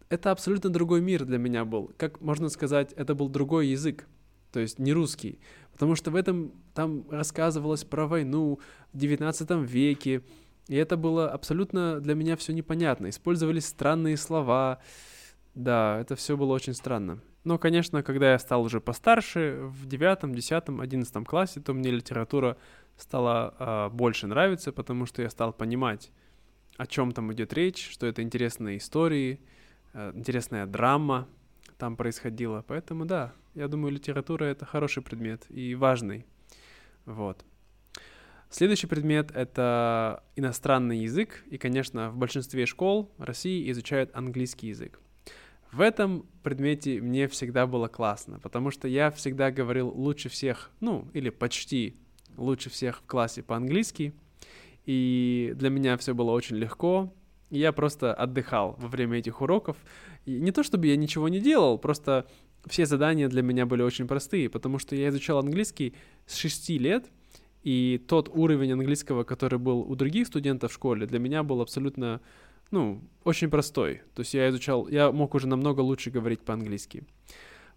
это 0.09 0.31
абсолютно 0.31 0.69
другой 0.69 1.01
мир 1.01 1.25
для 1.25 1.37
меня 1.37 1.65
был. 1.65 1.91
Как 1.97 2.21
можно 2.21 2.49
сказать, 2.49 2.93
это 2.93 3.15
был 3.15 3.29
другой 3.29 3.67
язык, 3.67 4.07
то 4.51 4.59
есть 4.59 4.79
не 4.79 4.93
русский. 4.93 5.39
Потому 5.71 5.95
что 5.95 6.11
в 6.11 6.15
этом 6.15 6.51
там 6.73 7.05
рассказывалось 7.09 7.83
про 7.83 8.07
войну 8.07 8.59
в 8.93 8.97
19 8.97 9.69
веке, 9.69 10.23
и 10.67 10.75
это 10.75 10.97
было 10.97 11.29
абсолютно 11.29 11.99
для 11.99 12.15
меня 12.15 12.35
все 12.35 12.53
непонятно. 12.53 13.09
Использовались 13.09 13.65
странные 13.65 14.17
слова. 14.17 14.79
Да, 15.57 15.99
это 15.99 16.15
все 16.15 16.37
было 16.37 16.53
очень 16.53 16.75
странно. 16.75 17.19
Но, 17.43 17.57
конечно, 17.57 18.03
когда 18.03 18.33
я 18.33 18.37
стал 18.37 18.61
уже 18.61 18.79
постарше, 18.79 19.57
в 19.61 19.87
девятом, 19.87 20.35
десятом, 20.35 20.81
одиннадцатом 20.81 21.25
классе, 21.25 21.59
то 21.59 21.73
мне 21.73 21.89
литература 21.89 22.57
стала 22.95 23.55
э, 23.57 23.89
больше 23.95 24.27
нравиться, 24.27 24.71
потому 24.71 25.07
что 25.07 25.23
я 25.23 25.31
стал 25.31 25.53
понимать, 25.53 26.11
о 26.77 26.85
чем 26.85 27.11
там 27.11 27.33
идет 27.33 27.53
речь, 27.53 27.89
что 27.89 28.05
это 28.05 28.21
интересные 28.21 28.77
истории, 28.77 29.39
э, 29.93 30.11
интересная 30.13 30.67
драма 30.67 31.27
там 31.79 31.95
происходила. 31.95 32.63
Поэтому 32.67 33.05
да, 33.05 33.33
я 33.55 33.67
думаю, 33.67 33.93
литература 33.93 34.45
это 34.45 34.63
хороший 34.63 35.01
предмет 35.01 35.47
и 35.49 35.73
важный. 35.73 36.27
Вот. 37.05 37.43
Следующий 38.51 38.85
предмет— 38.85 39.31
это 39.33 40.23
иностранный 40.35 40.99
язык, 40.99 41.43
и, 41.49 41.57
конечно, 41.57 42.11
в 42.11 42.17
большинстве 42.17 42.67
школ 42.67 43.11
России 43.17 43.71
изучают 43.71 44.15
английский 44.15 44.67
язык. 44.67 44.99
В 45.71 45.81
этом 45.81 46.25
предмете 46.43 47.01
мне 47.01 47.27
всегда 47.27 47.67
было 47.67 47.87
классно, 47.87 48.39
потому 48.39 48.71
что 48.71 48.87
я 48.87 49.11
всегда 49.11 49.51
говорил 49.51 49.89
лучше 49.89 50.29
всех, 50.29 50.71
ну, 50.79 51.07
или 51.13 51.29
почти 51.29 51.97
лучше 52.37 52.69
всех 52.69 52.99
в 52.99 53.05
классе 53.05 53.43
по-английски, 53.43 54.13
и 54.85 55.53
для 55.55 55.69
меня 55.69 55.97
все 55.97 56.13
было 56.13 56.31
очень 56.31 56.55
легко, 56.55 57.13
и 57.49 57.59
я 57.59 57.71
просто 57.71 58.13
отдыхал 58.13 58.75
во 58.77 58.87
время 58.87 59.19
этих 59.19 59.41
уроков. 59.41 59.77
И 60.25 60.39
не 60.39 60.51
то 60.51 60.63
чтобы 60.63 60.87
я 60.87 60.95
ничего 60.95 61.27
не 61.29 61.39
делал, 61.39 61.77
просто 61.77 62.27
все 62.65 62.85
задания 62.85 63.27
для 63.27 63.41
меня 63.41 63.65
были 63.65 63.81
очень 63.81 64.07
простые, 64.07 64.49
потому 64.49 64.79
что 64.79 64.95
я 64.95 65.09
изучал 65.09 65.39
английский 65.39 65.93
с 66.25 66.35
6 66.37 66.69
лет, 66.71 67.11
и 67.63 68.01
тот 68.07 68.29
уровень 68.33 68.71
английского, 68.71 69.23
который 69.23 69.59
был 69.59 69.81
у 69.81 69.95
других 69.95 70.27
студентов 70.27 70.71
в 70.71 70.75
школе, 70.75 71.05
для 71.05 71.19
меня 71.19 71.43
был 71.43 71.61
абсолютно, 71.61 72.21
ну, 72.71 73.01
очень 73.23 73.49
простой. 73.49 74.01
То 74.13 74.21
есть 74.21 74.33
я 74.33 74.49
изучал, 74.49 74.87
я 74.87 75.11
мог 75.11 75.35
уже 75.35 75.47
намного 75.47 75.81
лучше 75.81 76.09
говорить 76.09 76.41
по-английски. 76.41 77.03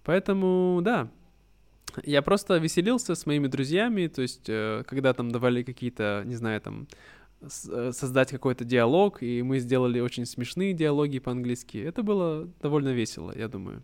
Поэтому, 0.05 0.81
да, 0.83 1.11
я 2.05 2.23
просто 2.23 2.59
веселился 2.59 3.15
с 3.15 3.27
моими 3.27 3.47
друзьями, 3.47 4.07
то 4.07 4.23
есть 4.23 4.49
э, 4.49 4.85
когда 4.87 5.13
там 5.13 5.31
давали 5.31 5.63
какие-то, 5.63 6.23
не 6.25 6.37
знаю, 6.37 6.61
там 6.61 6.87
э, 7.41 7.91
создать 7.93 8.31
какой-то 8.31 8.65
диалог, 8.65 9.23
и 9.23 9.43
мы 9.43 9.59
сделали 9.59 10.01
очень 10.01 10.27
смешные 10.27 10.73
диалоги 10.73 11.19
по-английски. 11.19 11.79
Это 11.79 12.03
было 12.03 12.49
довольно 12.63 12.91
весело, 12.91 13.33
я 13.37 13.49
думаю. 13.49 13.83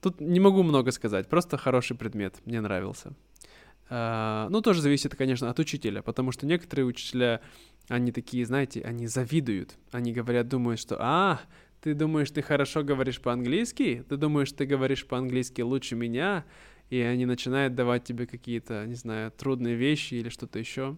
Тут 0.00 0.20
не 0.20 0.40
могу 0.40 0.62
много 0.62 0.92
сказать, 0.92 1.28
просто 1.28 1.56
хороший 1.56 1.96
предмет, 1.96 2.34
мне 2.44 2.60
нравился. 2.60 3.12
А, 3.88 4.48
ну, 4.50 4.62
тоже 4.62 4.82
зависит, 4.82 5.14
конечно, 5.14 5.48
от 5.48 5.58
учителя, 5.58 6.02
потому 6.02 6.32
что 6.32 6.46
некоторые 6.46 6.86
учителя, 6.86 7.40
они 7.88 8.12
такие, 8.12 8.44
знаете, 8.44 8.82
они 8.82 9.06
завидуют. 9.06 9.76
Они 9.92 10.12
говорят, 10.12 10.48
думают, 10.48 10.80
что 10.80 10.96
«А, 10.98 11.40
ты 11.80 11.94
думаешь, 11.94 12.30
ты 12.30 12.42
хорошо 12.42 12.82
говоришь 12.82 13.20
по-английски? 13.20 14.04
Ты 14.08 14.16
думаешь, 14.16 14.52
ты 14.52 14.66
говоришь 14.66 15.06
по-английски 15.06 15.62
лучше 15.62 15.94
меня?» 15.94 16.44
И 16.90 17.00
они 17.00 17.26
начинают 17.26 17.74
давать 17.74 18.04
тебе 18.04 18.26
какие-то, 18.26 18.86
не 18.86 18.94
знаю, 18.94 19.32
трудные 19.32 19.74
вещи 19.74 20.14
или 20.14 20.28
что-то 20.28 20.58
еще. 20.58 20.96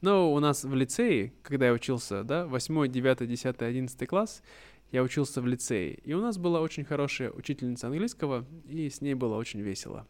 Но 0.00 0.32
у 0.32 0.38
нас 0.38 0.64
в 0.64 0.74
лицее, 0.74 1.32
когда 1.42 1.66
я 1.66 1.72
учился, 1.72 2.22
да, 2.22 2.46
8, 2.46 2.88
9, 2.88 3.28
10, 3.28 3.62
11 3.62 4.08
класс, 4.08 4.42
я 4.92 5.02
учился 5.02 5.40
в 5.40 5.46
лицее. 5.46 5.94
И 6.04 6.12
у 6.12 6.20
нас 6.20 6.38
была 6.38 6.60
очень 6.60 6.84
хорошая 6.84 7.30
учительница 7.30 7.88
английского, 7.88 8.46
и 8.68 8.88
с 8.88 9.00
ней 9.00 9.14
было 9.14 9.36
очень 9.36 9.60
весело. 9.60 10.06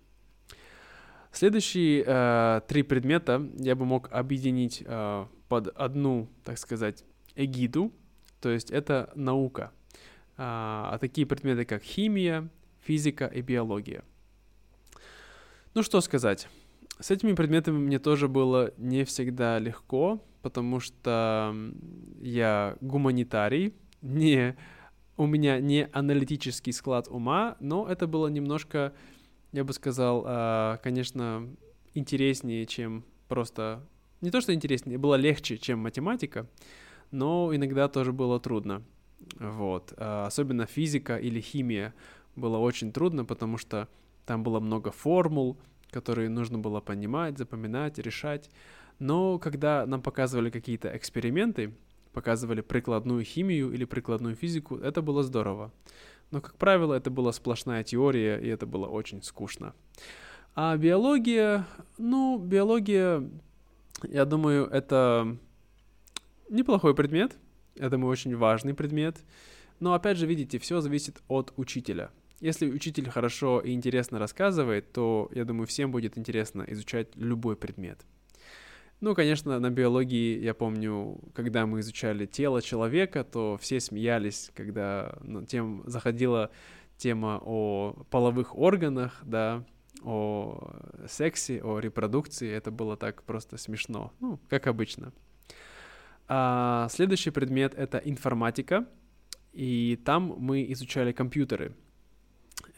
Следующие 1.33 2.05
э, 2.07 2.61
три 2.67 2.83
предмета 2.83 3.47
я 3.59 3.75
бы 3.75 3.85
мог 3.85 4.09
объединить 4.11 4.83
э, 4.85 5.27
под 5.49 5.69
одну, 5.69 6.29
так 6.45 6.59
сказать, 6.59 7.05
эгиду, 7.35 7.93
то 8.41 8.51
есть 8.51 8.71
это 8.71 9.13
наука. 9.15 9.73
А, 10.37 10.91
а 10.93 10.99
такие 10.99 11.27
предметы, 11.27 11.65
как 11.65 11.83
химия, 11.83 12.49
физика 12.81 13.27
и 13.27 13.41
биология. 13.41 14.05
Ну 15.75 15.83
что 15.83 16.01
сказать, 16.01 16.49
с 16.99 17.11
этими 17.11 17.35
предметами 17.35 17.79
мне 17.79 17.99
тоже 17.99 18.29
было 18.29 18.73
не 18.77 19.05
всегда 19.05 19.59
легко, 19.59 20.25
потому 20.43 20.81
что 20.81 21.55
я 22.21 22.77
гуманитарий, 22.81 23.75
не, 24.03 24.57
у 25.17 25.27
меня 25.27 25.61
не 25.61 25.89
аналитический 25.93 26.73
склад 26.73 27.09
ума, 27.09 27.57
но 27.61 27.89
это 27.89 28.07
было 28.07 28.29
немножко 28.29 28.93
я 29.57 29.65
бы 29.65 29.73
сказал, 29.73 30.25
а, 30.27 30.77
конечно, 30.83 31.49
интереснее, 31.95 32.67
чем 32.67 33.05
просто... 33.27 33.83
Не 34.21 34.31
то, 34.31 34.41
что 34.41 34.55
интереснее, 34.55 34.99
было 34.99 35.15
легче, 35.15 35.59
чем 35.59 35.81
математика, 35.81 36.47
но 37.11 37.55
иногда 37.55 37.89
тоже 37.89 38.13
было 38.13 38.41
трудно. 38.41 38.83
Вот. 39.39 39.93
А, 39.97 40.27
особенно 40.27 40.67
физика 40.67 41.17
или 41.17 41.41
химия 41.41 41.95
было 42.35 42.59
очень 42.59 42.93
трудно, 42.93 43.25
потому 43.25 43.59
что 43.59 43.89
там 44.25 44.43
было 44.43 44.61
много 44.61 44.91
формул, 44.91 45.59
которые 45.91 46.29
нужно 46.29 46.59
было 46.59 46.81
понимать, 46.81 47.39
запоминать, 47.39 47.99
решать. 47.99 48.51
Но 48.99 49.39
когда 49.39 49.87
нам 49.87 50.03
показывали 50.03 50.51
какие-то 50.51 50.97
эксперименты, 50.97 51.73
показывали 52.13 52.63
прикладную 52.63 53.25
химию 53.25 53.73
или 53.73 53.85
прикладную 53.85 54.35
физику, 54.35 54.77
это 54.77 55.03
было 55.03 55.23
здорово. 55.23 55.73
Но, 56.31 56.41
как 56.41 56.57
правило, 56.57 56.95
это 56.95 57.11
была 57.11 57.33
сплошная 57.33 57.85
теория, 57.85 58.39
и 58.39 58.49
это 58.49 58.67
было 58.67 58.87
очень 58.87 59.23
скучно. 59.23 59.75
А 60.55 60.77
биология, 60.77 61.67
ну, 61.99 62.39
биология, 62.39 63.23
я 64.03 64.25
думаю, 64.25 64.67
это 64.67 65.37
неплохой 66.49 66.95
предмет, 66.95 67.37
я 67.77 67.89
думаю, 67.91 68.11
очень 68.11 68.37
важный 68.37 68.75
предмет. 68.75 69.19
Но, 69.81 69.93
опять 69.93 70.17
же, 70.17 70.27
видите, 70.27 70.59
все 70.59 70.81
зависит 70.81 71.23
от 71.29 71.53
учителя. 71.57 72.11
Если 72.41 72.71
учитель 72.71 73.09
хорошо 73.09 73.61
и 73.61 73.73
интересно 73.73 74.19
рассказывает, 74.19 74.93
то, 74.93 75.31
я 75.35 75.45
думаю, 75.45 75.67
всем 75.67 75.91
будет 75.91 76.19
интересно 76.19 76.65
изучать 76.69 77.09
любой 77.15 77.57
предмет. 77.57 78.05
Ну, 79.01 79.15
конечно, 79.15 79.59
на 79.59 79.71
биологии, 79.71 80.39
я 80.39 80.55
помню, 80.55 81.21
когда 81.35 81.67
мы 81.67 81.81
изучали 81.81 82.25
тело 82.25 82.63
человека, 82.63 83.25
то 83.25 83.59
все 83.61 83.79
смеялись, 83.79 84.51
когда 84.55 85.19
ну, 85.23 85.45
тем 85.45 85.83
заходила 85.87 86.51
тема 86.97 87.41
о 87.45 88.05
половых 88.11 88.57
органах, 88.57 89.21
да, 89.23 89.65
о 90.03 91.07
сексе, 91.09 91.63
о 91.63 91.79
репродукции. 91.79 92.51
Это 92.51 92.71
было 92.71 92.97
так 92.97 93.23
просто 93.23 93.57
смешно, 93.57 94.13
ну, 94.21 94.39
как 94.49 94.67
обычно. 94.67 95.13
А 96.29 96.89
следующий 96.91 97.31
предмет— 97.31 97.75
это 97.77 97.99
информатика, 97.99 98.87
и 99.53 99.99
там 100.05 100.35
мы 100.39 100.71
изучали 100.73 101.13
компьютеры— 101.13 101.75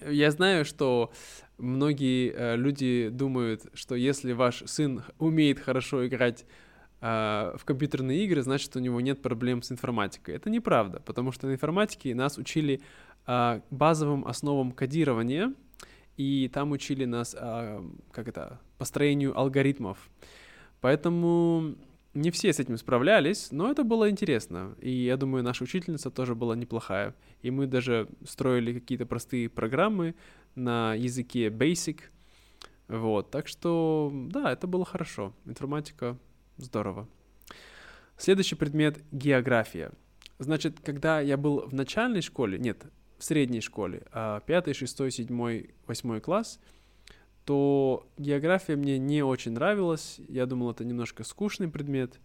я 0.06 0.30
знаю, 0.30 0.64
что 0.64 1.12
многие 1.56 2.32
э, 2.32 2.56
люди 2.56 3.08
думают, 3.10 3.66
что 3.74 3.94
если 3.94 4.32
ваш 4.32 4.62
сын 4.66 5.02
умеет 5.18 5.58
хорошо 5.58 6.06
играть 6.06 6.44
э, 7.00 7.54
в 7.56 7.64
компьютерные 7.64 8.24
игры, 8.24 8.42
значит, 8.42 8.74
у 8.76 8.78
него 8.78 9.00
нет 9.00 9.22
проблем 9.22 9.62
с 9.62 9.72
информатикой. 9.72 10.36
Это 10.36 10.50
неправда, 10.50 11.00
потому 11.00 11.32
что 11.32 11.46
на 11.46 11.52
информатике 11.52 12.14
нас 12.14 12.38
учили 12.38 12.80
э, 13.26 13.60
базовым 13.70 14.26
основам 14.26 14.72
кодирования, 14.72 15.52
и 16.18 16.48
там 16.48 16.72
учили 16.72 17.04
нас, 17.04 17.34
э, 17.38 17.82
как 18.10 18.26
это, 18.28 18.60
построению 18.76 19.38
алгоритмов. 19.38 20.10
Поэтому 20.80 21.76
не 22.12 22.32
все 22.32 22.52
с 22.52 22.58
этим 22.58 22.76
справлялись, 22.76 23.52
но 23.52 23.70
это 23.70 23.84
было 23.84 24.10
интересно. 24.10 24.74
И 24.80 24.90
я 24.90 25.16
думаю, 25.16 25.44
наша 25.44 25.62
учительница 25.62 26.10
тоже 26.10 26.34
была 26.34 26.56
неплохая. 26.56 27.14
И 27.42 27.52
мы 27.52 27.68
даже 27.68 28.08
строили 28.26 28.74
какие-то 28.74 29.06
простые 29.06 29.48
программы 29.48 30.16
на 30.56 30.94
языке 30.94 31.48
Basic. 31.48 32.00
Вот, 32.88 33.30
так 33.30 33.46
что, 33.46 34.10
да, 34.12 34.52
это 34.52 34.66
было 34.66 34.84
хорошо. 34.84 35.32
Информатика 35.44 36.18
здорово. 36.56 37.08
Следующий 38.16 38.56
предмет— 38.56 38.98
география. 39.12 39.92
Значит, 40.40 40.80
когда 40.80 41.20
я 41.20 41.36
был 41.36 41.60
в 41.68 41.74
начальной 41.74 42.22
школе, 42.22 42.58
нет, 42.58 42.86
в 43.18 43.24
средней 43.24 43.60
школе, 43.60 44.02
а 44.12 44.40
пятый, 44.40 44.74
шестой, 44.74 45.10
седьмой, 45.10 45.74
восьмой 45.86 46.20
класс— 46.20 46.60
то 47.48 48.06
география 48.18 48.76
мне 48.76 48.98
не 48.98 49.22
очень 49.22 49.52
нравилась. 49.52 50.20
Я 50.28 50.44
думал, 50.44 50.72
это 50.72 50.84
немножко 50.84 51.24
скучный 51.24 51.66
предмет. 51.66 52.20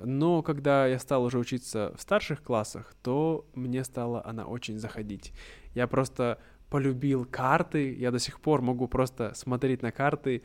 Но 0.00 0.42
когда 0.42 0.86
я 0.86 1.00
стал 1.00 1.24
уже 1.24 1.40
учиться 1.40 1.92
в 1.98 2.02
старших 2.02 2.44
классах, 2.44 2.94
то 3.02 3.48
мне 3.56 3.82
стала 3.82 4.24
она 4.24 4.46
очень 4.46 4.78
заходить. 4.78 5.32
Я 5.74 5.88
просто 5.88 6.38
полюбил 6.70 7.24
карты. 7.24 7.92
Я 7.92 8.12
до 8.12 8.20
сих 8.20 8.40
пор 8.40 8.62
могу 8.62 8.86
просто 8.86 9.34
смотреть 9.34 9.82
на 9.82 9.90
карты 9.90 10.44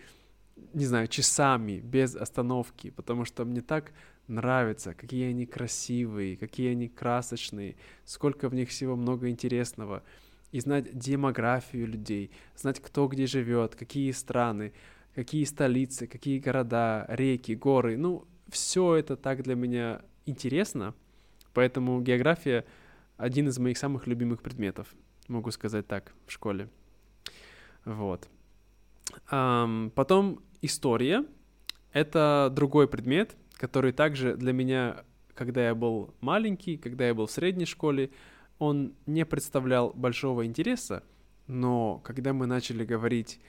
не 0.74 0.86
знаю, 0.86 1.08
часами, 1.08 1.80
без 1.80 2.16
остановки, 2.16 2.90
потому 2.92 3.26
что 3.26 3.46
мне 3.46 3.62
так 3.62 3.92
нравится, 4.28 4.94
какие 4.94 5.30
они 5.30 5.46
красивые, 5.46 6.38
какие 6.38 6.72
они 6.72 6.88
красочные, 6.88 7.76
сколько 8.06 8.50
в 8.50 8.54
них 8.54 8.70
всего 8.70 8.96
много 8.96 9.30
интересного. 9.30 10.04
И 10.52 10.60
знать 10.60 10.98
демографию 10.98 11.88
людей, 11.88 12.32
знать, 12.56 12.80
кто 12.80 13.08
где 13.08 13.26
живет, 13.26 13.76
какие 13.76 14.12
страны, 14.12 14.72
какие 15.16 15.46
столицы, 15.46 16.08
какие 16.08 16.40
города, 16.40 17.06
реки, 17.10 17.56
горы. 17.56 17.98
Ну, 17.98 18.26
все 18.50 18.96
это 18.96 19.16
так 19.16 19.42
для 19.42 19.56
меня 19.56 20.02
интересно, 20.26 20.94
поэтому 21.54 22.02
география 22.02 22.66
один 23.18 23.48
из 23.48 23.58
моих 23.58 23.78
самых 23.78 24.06
любимых 24.06 24.42
предметов, 24.42 24.94
могу 25.28 25.52
сказать 25.52 25.88
так, 25.88 26.14
в 26.28 26.32
школе. 26.32 26.70
Вот. 27.84 28.30
Потом 29.28 30.40
история. 30.62 31.26
Это 31.92 32.50
другой 32.52 32.88
предмет, 32.88 33.36
который 33.54 33.92
также 33.92 34.36
для 34.36 34.54
меня, 34.54 35.04
когда 35.34 35.66
я 35.66 35.76
был 35.76 36.14
маленький, 36.22 36.78
когда 36.78 37.08
я 37.08 37.14
был 37.14 37.28
в 37.28 37.32
средней 37.32 37.66
школе, 37.66 38.12
он 38.60 38.94
не 39.06 39.26
представлял 39.26 39.92
большого 39.94 40.46
интереса, 40.46 41.04
но 41.48 42.00
когда 42.04 42.34
мы 42.34 42.46
начали 42.46 42.86
говорить 42.86 43.40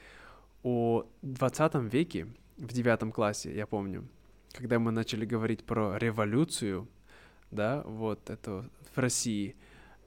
о 0.62 1.06
20 1.22 1.74
веке, 1.92 2.26
в 2.56 2.72
девятом 2.72 3.12
классе, 3.12 3.54
я 3.54 3.66
помню, 3.66 4.08
когда 4.52 4.78
мы 4.78 4.92
начали 4.92 5.24
говорить 5.24 5.64
про 5.64 5.96
революцию, 5.98 6.88
да, 7.50 7.82
вот 7.82 8.30
это 8.30 8.68
в 8.94 8.98
России, 8.98 9.56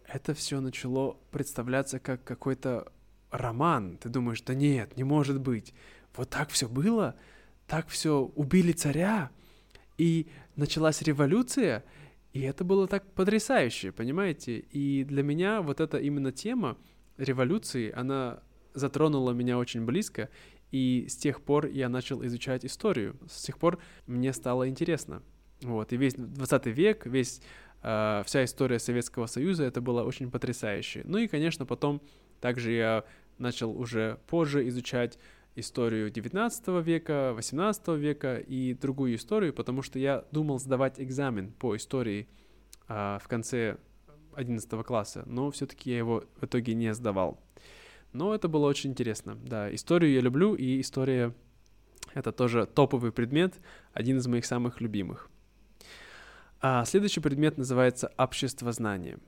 это 0.07 0.33
все 0.33 0.61
начало 0.61 1.17
представляться 1.31 1.99
как 1.99 2.23
какой-то 2.23 2.91
роман. 3.31 3.97
Ты 3.97 4.09
думаешь, 4.09 4.41
да 4.41 4.53
нет, 4.53 4.95
не 4.95 5.03
может 5.03 5.39
быть. 5.41 5.73
Вот 6.15 6.29
так 6.29 6.49
все 6.49 6.67
было, 6.67 7.15
так 7.67 7.87
все 7.89 8.21
убили 8.35 8.71
царя, 8.71 9.31
и 9.97 10.27
началась 10.55 11.01
революция, 11.01 11.83
и 12.33 12.41
это 12.41 12.63
было 12.63 12.87
так 12.87 13.11
потрясающе, 13.13 13.91
понимаете? 13.91 14.59
И 14.59 15.03
для 15.03 15.23
меня 15.23 15.61
вот 15.61 15.79
эта 15.79 15.97
именно 15.97 16.31
тема 16.31 16.77
революции, 17.17 17.91
она 17.91 18.41
затронула 18.73 19.31
меня 19.31 19.57
очень 19.57 19.85
близко, 19.85 20.29
и 20.71 21.07
с 21.09 21.15
тех 21.15 21.41
пор 21.41 21.67
я 21.67 21.89
начал 21.89 22.23
изучать 22.25 22.65
историю. 22.65 23.17
С 23.27 23.43
тех 23.43 23.57
пор 23.57 23.79
мне 24.05 24.33
стало 24.33 24.69
интересно. 24.69 25.23
Вот, 25.61 25.93
и 25.93 25.97
весь 25.97 26.13
20 26.13 26.67
век, 26.67 27.05
весь, 27.05 27.41
э, 27.81 28.21
вся 28.25 28.43
история 28.43 28.77
Советского 28.77 29.25
Союза, 29.25 29.63
это 29.63 29.81
было 29.81 30.03
очень 30.03 30.29
потрясающе. 30.29 31.01
Ну 31.05 31.17
и, 31.17 31.27
конечно, 31.27 31.65
потом 31.65 32.01
также 32.41 32.71
я 32.73 33.05
начал 33.39 33.71
уже 33.75 34.19
позже 34.27 34.67
изучать 34.67 35.17
историю 35.59 36.09
19 36.09 36.67
века, 36.85 37.33
18 37.33 37.87
века 37.89 38.37
и 38.37 38.73
другую 38.73 39.15
историю, 39.15 39.53
потому 39.53 39.81
что 39.81 39.99
я 39.99 40.23
думал 40.31 40.59
сдавать 40.59 40.99
экзамен 40.99 41.51
по 41.51 41.75
истории 41.75 42.27
э, 42.87 43.17
в 43.21 43.27
конце 43.27 43.77
11 44.35 44.69
класса, 44.85 45.23
но 45.25 45.49
все-таки 45.49 45.89
я 45.89 45.97
его 45.97 46.23
в 46.39 46.45
итоге 46.45 46.75
не 46.75 46.93
сдавал. 46.93 47.39
Но 48.13 48.35
это 48.35 48.47
было 48.47 48.67
очень 48.67 48.91
интересно. 48.91 49.37
Да, 49.43 49.73
историю 49.73 50.13
я 50.13 50.21
люблю, 50.21 50.53
и 50.53 50.79
история— 50.79 51.33
это 52.13 52.31
тоже 52.31 52.67
топовый 52.67 53.11
предмет, 53.11 53.55
один 53.93 54.17
из 54.17 54.27
моих 54.27 54.45
самых 54.45 54.79
любимых. 54.79 55.29
А 56.61 56.85
следующий 56.85 57.19
предмет 57.19 57.57
называется 57.57 58.11
«Общество 58.17 58.71
знания». 58.71 59.19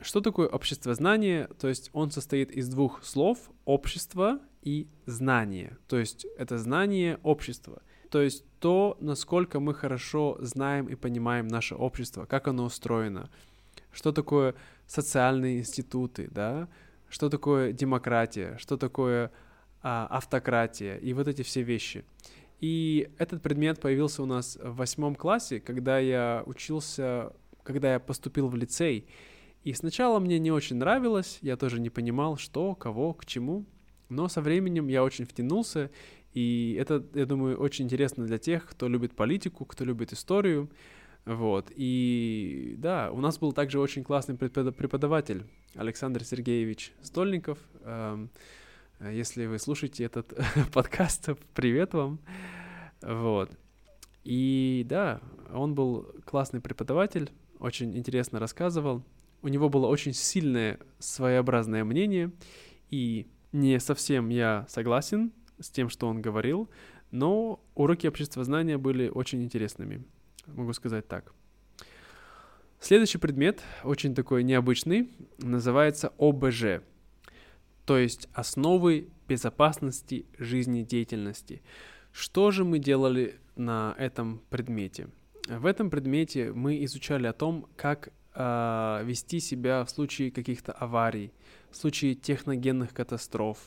Что 0.00 0.20
такое 0.20 0.48
общество 0.48 0.94
знания? 0.94 1.48
То 1.58 1.68
есть 1.68 1.90
он 1.92 2.10
состоит 2.10 2.52
из 2.52 2.68
двух 2.68 3.02
слов 3.04 3.50
«общество» 3.64 4.40
и 4.62 4.88
«знание». 5.06 5.76
То 5.86 5.98
есть 5.98 6.26
это 6.36 6.58
знание 6.58 7.18
общества. 7.22 7.82
То 8.10 8.22
есть 8.22 8.44
то, 8.58 8.96
насколько 9.00 9.60
мы 9.60 9.74
хорошо 9.74 10.38
знаем 10.40 10.86
и 10.86 10.94
понимаем 10.94 11.46
наше 11.48 11.74
общество, 11.74 12.24
как 12.24 12.48
оно 12.48 12.64
устроено, 12.64 13.30
что 13.92 14.12
такое 14.12 14.54
социальные 14.86 15.60
институты, 15.60 16.28
да, 16.30 16.68
что 17.08 17.28
такое 17.28 17.72
демократия, 17.72 18.56
что 18.58 18.76
такое 18.76 19.30
а, 19.82 20.06
автократия 20.10 20.96
и 20.96 21.12
вот 21.12 21.28
эти 21.28 21.42
все 21.42 21.62
вещи. 21.62 22.04
И 22.60 23.10
этот 23.18 23.42
предмет 23.42 23.80
появился 23.80 24.22
у 24.22 24.26
нас 24.26 24.58
в 24.60 24.76
восьмом 24.76 25.14
классе, 25.14 25.60
когда 25.60 25.98
я 25.98 26.42
учился, 26.46 27.32
когда 27.62 27.92
я 27.92 28.00
поступил 28.00 28.48
в 28.48 28.56
лицей. 28.56 29.06
И 29.62 29.72
сначала 29.74 30.18
мне 30.18 30.38
не 30.38 30.50
очень 30.50 30.76
нравилось, 30.76 31.38
я 31.42 31.56
тоже 31.56 31.80
не 31.80 31.90
понимал, 31.90 32.36
что, 32.36 32.74
кого, 32.74 33.14
к 33.14 33.26
чему. 33.26 33.64
Но 34.08 34.28
со 34.28 34.40
временем 34.40 34.88
я 34.88 35.04
очень 35.04 35.26
втянулся, 35.26 35.90
и 36.32 36.76
это, 36.78 37.04
я 37.14 37.26
думаю, 37.26 37.58
очень 37.58 37.84
интересно 37.84 38.24
для 38.24 38.38
тех, 38.38 38.66
кто 38.66 38.88
любит 38.88 39.14
политику, 39.14 39.64
кто 39.64 39.84
любит 39.84 40.12
историю. 40.12 40.70
Вот. 41.24 41.70
И 41.74 42.74
да, 42.78 43.10
у 43.12 43.20
нас 43.20 43.38
был 43.38 43.52
также 43.52 43.80
очень 43.80 44.02
классный 44.02 44.36
преподаватель 44.36 45.44
Александр 45.74 46.24
Сергеевич 46.24 46.92
Стольников. 47.02 47.58
Эм, 47.82 48.30
если 49.00 49.46
вы 49.46 49.58
слушаете 49.58 50.04
этот 50.04 50.32
подкаст, 50.72 51.28
привет 51.54 51.92
вам. 51.92 52.18
Вот. 53.02 53.50
И 54.24 54.84
да, 54.88 55.20
он 55.52 55.74
был 55.74 56.14
классный 56.24 56.60
преподаватель, 56.60 57.30
очень 57.58 57.96
интересно 57.96 58.38
рассказывал. 58.38 59.02
У 59.42 59.48
него 59.48 59.68
было 59.68 59.86
очень 59.86 60.12
сильное 60.12 60.78
своеобразное 60.98 61.84
мнение, 61.84 62.32
и 62.90 63.26
не 63.52 63.78
совсем 63.80 64.28
я 64.28 64.66
согласен 64.68 65.32
с 65.58 65.70
тем, 65.70 65.88
что 65.88 66.08
он 66.08 66.22
говорил, 66.22 66.68
но 67.10 67.60
уроки 67.74 68.06
обществознания 68.06 68.78
были 68.78 69.08
очень 69.08 69.42
интересными 69.42 70.04
могу 70.54 70.72
сказать 70.72 71.06
так. 71.08 71.32
Следующий 72.80 73.18
предмет, 73.18 73.62
очень 73.82 74.14
такой 74.14 74.44
необычный, 74.44 75.10
называется 75.38 76.12
ОБЖ, 76.18 76.82
то 77.84 77.98
есть 77.98 78.28
основы 78.32 79.08
безопасности 79.26 80.26
жизнедеятельности. 80.38 81.62
Что 82.12 82.50
же 82.50 82.64
мы 82.64 82.78
делали 82.78 83.36
на 83.56 83.94
этом 83.98 84.42
предмете? 84.48 85.08
В 85.48 85.66
этом 85.66 85.90
предмете 85.90 86.52
мы 86.52 86.84
изучали 86.84 87.26
о 87.26 87.32
том, 87.32 87.66
как 87.76 88.10
э, 88.38 89.02
вести 89.04 89.40
себя 89.40 89.84
в 89.84 89.90
случае 89.90 90.30
каких-то 90.30 90.72
аварий, 90.72 91.32
в 91.70 91.76
случае 91.76 92.14
техногенных 92.14 92.94
катастроф. 92.94 93.58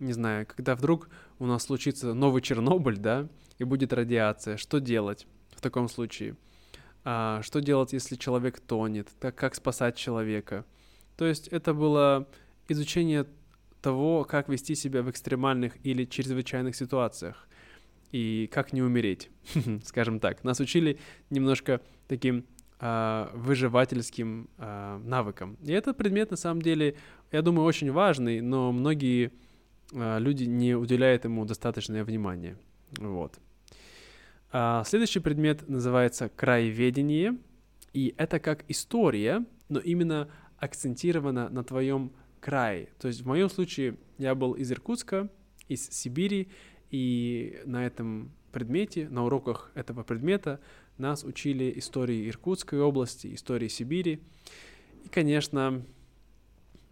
Не 0.00 0.12
знаю, 0.12 0.46
когда 0.46 0.74
вдруг 0.74 1.08
у 1.38 1.46
нас 1.46 1.62
случится 1.62 2.14
новый 2.14 2.42
Чернобыль, 2.42 2.96
да, 2.96 3.28
и 3.58 3.64
будет 3.64 3.92
радиация, 3.92 4.56
что 4.56 4.80
делать? 4.80 5.26
в 5.56 5.60
таком 5.60 5.88
случае? 5.88 6.36
А, 7.04 7.40
что 7.42 7.60
делать, 7.60 7.92
если 7.92 8.16
человек 8.16 8.60
тонет? 8.60 9.08
Так 9.20 9.34
как 9.34 9.54
спасать 9.54 9.96
человека? 9.96 10.64
То 11.16 11.24
есть 11.24 11.48
это 11.48 11.72
было 11.74 12.28
изучение 12.68 13.26
того, 13.80 14.24
как 14.24 14.48
вести 14.48 14.74
себя 14.74 15.02
в 15.02 15.10
экстремальных 15.10 15.74
или 15.84 16.04
чрезвычайных 16.04 16.76
ситуациях 16.76 17.48
и 18.12 18.48
как 18.52 18.72
не 18.72 18.82
умереть, 18.82 19.30
скажем 19.84 20.20
так. 20.20 20.44
Нас 20.44 20.60
учили 20.60 20.98
немножко 21.30 21.80
таким 22.06 22.44
э, 22.80 23.28
выживательским 23.34 24.48
э, 24.58 25.00
навыкам. 25.04 25.56
И 25.62 25.72
этот 25.72 25.96
предмет 25.96 26.30
на 26.30 26.36
самом 26.36 26.62
деле, 26.62 26.96
я 27.32 27.42
думаю, 27.42 27.64
очень 27.64 27.90
важный, 27.92 28.40
но 28.40 28.72
многие 28.72 29.32
э, 29.92 30.18
люди 30.18 30.44
не 30.44 30.74
уделяют 30.74 31.24
ему 31.24 31.44
достаточное 31.44 32.04
внимание. 32.04 32.56
Вот. 32.98 33.38
А, 34.52 34.84
следующий 34.84 35.20
предмет 35.20 35.68
называется 35.68 36.28
краеведение, 36.28 37.36
и 37.92 38.14
это 38.16 38.38
как 38.38 38.64
история, 38.68 39.44
но 39.68 39.80
именно 39.80 40.28
акцентировано 40.58 41.48
на 41.48 41.64
твоем 41.64 42.12
крае. 42.40 42.88
То 42.98 43.08
есть 43.08 43.22
в 43.22 43.26
моем 43.26 43.50
случае 43.50 43.96
я 44.18 44.34
был 44.34 44.52
из 44.52 44.70
Иркутска, 44.70 45.28
из 45.68 45.88
Сибири, 45.90 46.48
и 46.90 47.60
на 47.64 47.84
этом 47.84 48.32
предмете, 48.52 49.08
на 49.10 49.24
уроках 49.24 49.70
этого 49.74 50.02
предмета 50.02 50.60
нас 50.98 51.24
учили 51.24 51.72
истории 51.76 52.28
Иркутской 52.28 52.80
области, 52.80 53.34
истории 53.34 53.68
Сибири. 53.68 54.20
И, 55.04 55.08
конечно, 55.08 55.82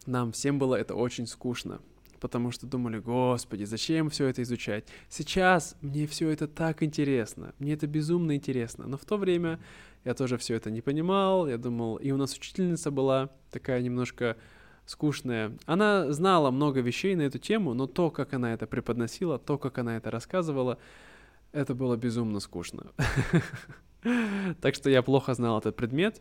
нам 0.07 0.33
всем 0.33 0.59
было 0.59 0.75
это 0.75 0.95
очень 0.95 1.27
скучно 1.27 1.81
потому 2.25 2.53
что 2.53 2.67
думали, 2.67 3.01
господи, 3.01 3.65
зачем 3.65 4.09
все 4.09 4.29
это 4.29 4.43
изучать? 4.45 4.87
Сейчас 5.11 5.77
мне 5.83 6.07
все 6.07 6.31
это 6.31 6.49
так 6.49 6.83
интересно, 6.83 7.53
мне 7.59 7.75
это 7.75 7.87
безумно 7.87 8.35
интересно. 8.35 8.87
Но 8.87 8.97
в 8.97 9.05
то 9.05 9.19
время 9.19 9.61
я 10.07 10.15
тоже 10.15 10.39
все 10.39 10.55
это 10.55 10.71
не 10.71 10.81
понимал, 10.81 11.47
я 11.47 11.59
думал, 11.59 11.97
и 11.97 12.13
у 12.13 12.17
нас 12.17 12.35
учительница 12.35 12.91
была 12.91 13.29
такая 13.51 13.83
немножко 13.83 14.39
скучная. 14.87 15.53
Она 15.67 16.11
знала 16.15 16.51
много 16.51 16.81
вещей 16.81 17.15
на 17.15 17.23
эту 17.23 17.39
тему, 17.39 17.75
но 17.75 17.87
то, 17.87 18.11
как 18.11 18.33
она 18.33 18.55
это 18.55 18.67
преподносила, 18.67 19.39
то, 19.39 19.59
как 19.59 19.77
она 19.77 19.99
это 19.99 20.11
рассказывала, 20.11 20.79
это 21.53 21.75
было 21.75 21.95
безумно 21.95 22.41
скучно. 22.41 22.87
Так 24.61 24.75
что 24.75 24.91
я 24.91 25.03
плохо 25.03 25.35
знал 25.35 25.59
этот 25.59 25.77
предмет, 25.77 26.21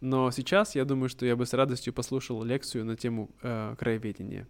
но 0.00 0.30
сейчас 0.30 0.74
я 0.74 0.84
думаю, 0.84 1.08
что 1.08 1.26
я 1.26 1.36
бы 1.36 1.46
с 1.46 1.52
радостью 1.52 1.92
послушал 1.92 2.42
лекцию 2.42 2.84
на 2.84 2.96
тему 2.96 3.30
э, 3.42 3.74
краеведения. 3.78 4.46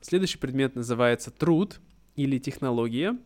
Следующий 0.00 0.38
предмет 0.38 0.76
называется 0.76 1.30
труд 1.30 1.80
или 2.16 2.38
технология. 2.38 3.16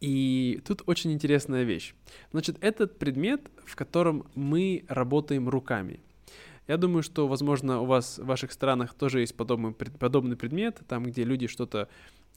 И 0.00 0.60
тут 0.66 0.82
очень 0.86 1.12
интересная 1.12 1.64
вещь. 1.64 1.94
Значит, 2.32 2.58
этот 2.60 2.98
предмет, 2.98 3.50
в 3.64 3.76
котором 3.76 4.26
мы 4.34 4.84
работаем 4.88 5.48
руками. 5.48 6.00
Я 6.68 6.76
думаю, 6.76 7.02
что, 7.02 7.28
возможно, 7.28 7.80
у 7.80 7.86
вас 7.86 8.18
в 8.18 8.26
ваших 8.26 8.52
странах 8.52 8.94
тоже 8.94 9.20
есть 9.20 9.36
подобный, 9.36 9.72
подобный 9.72 10.36
предмет, 10.36 10.80
там, 10.88 11.04
где 11.04 11.24
люди 11.24 11.46
что-то 11.46 11.88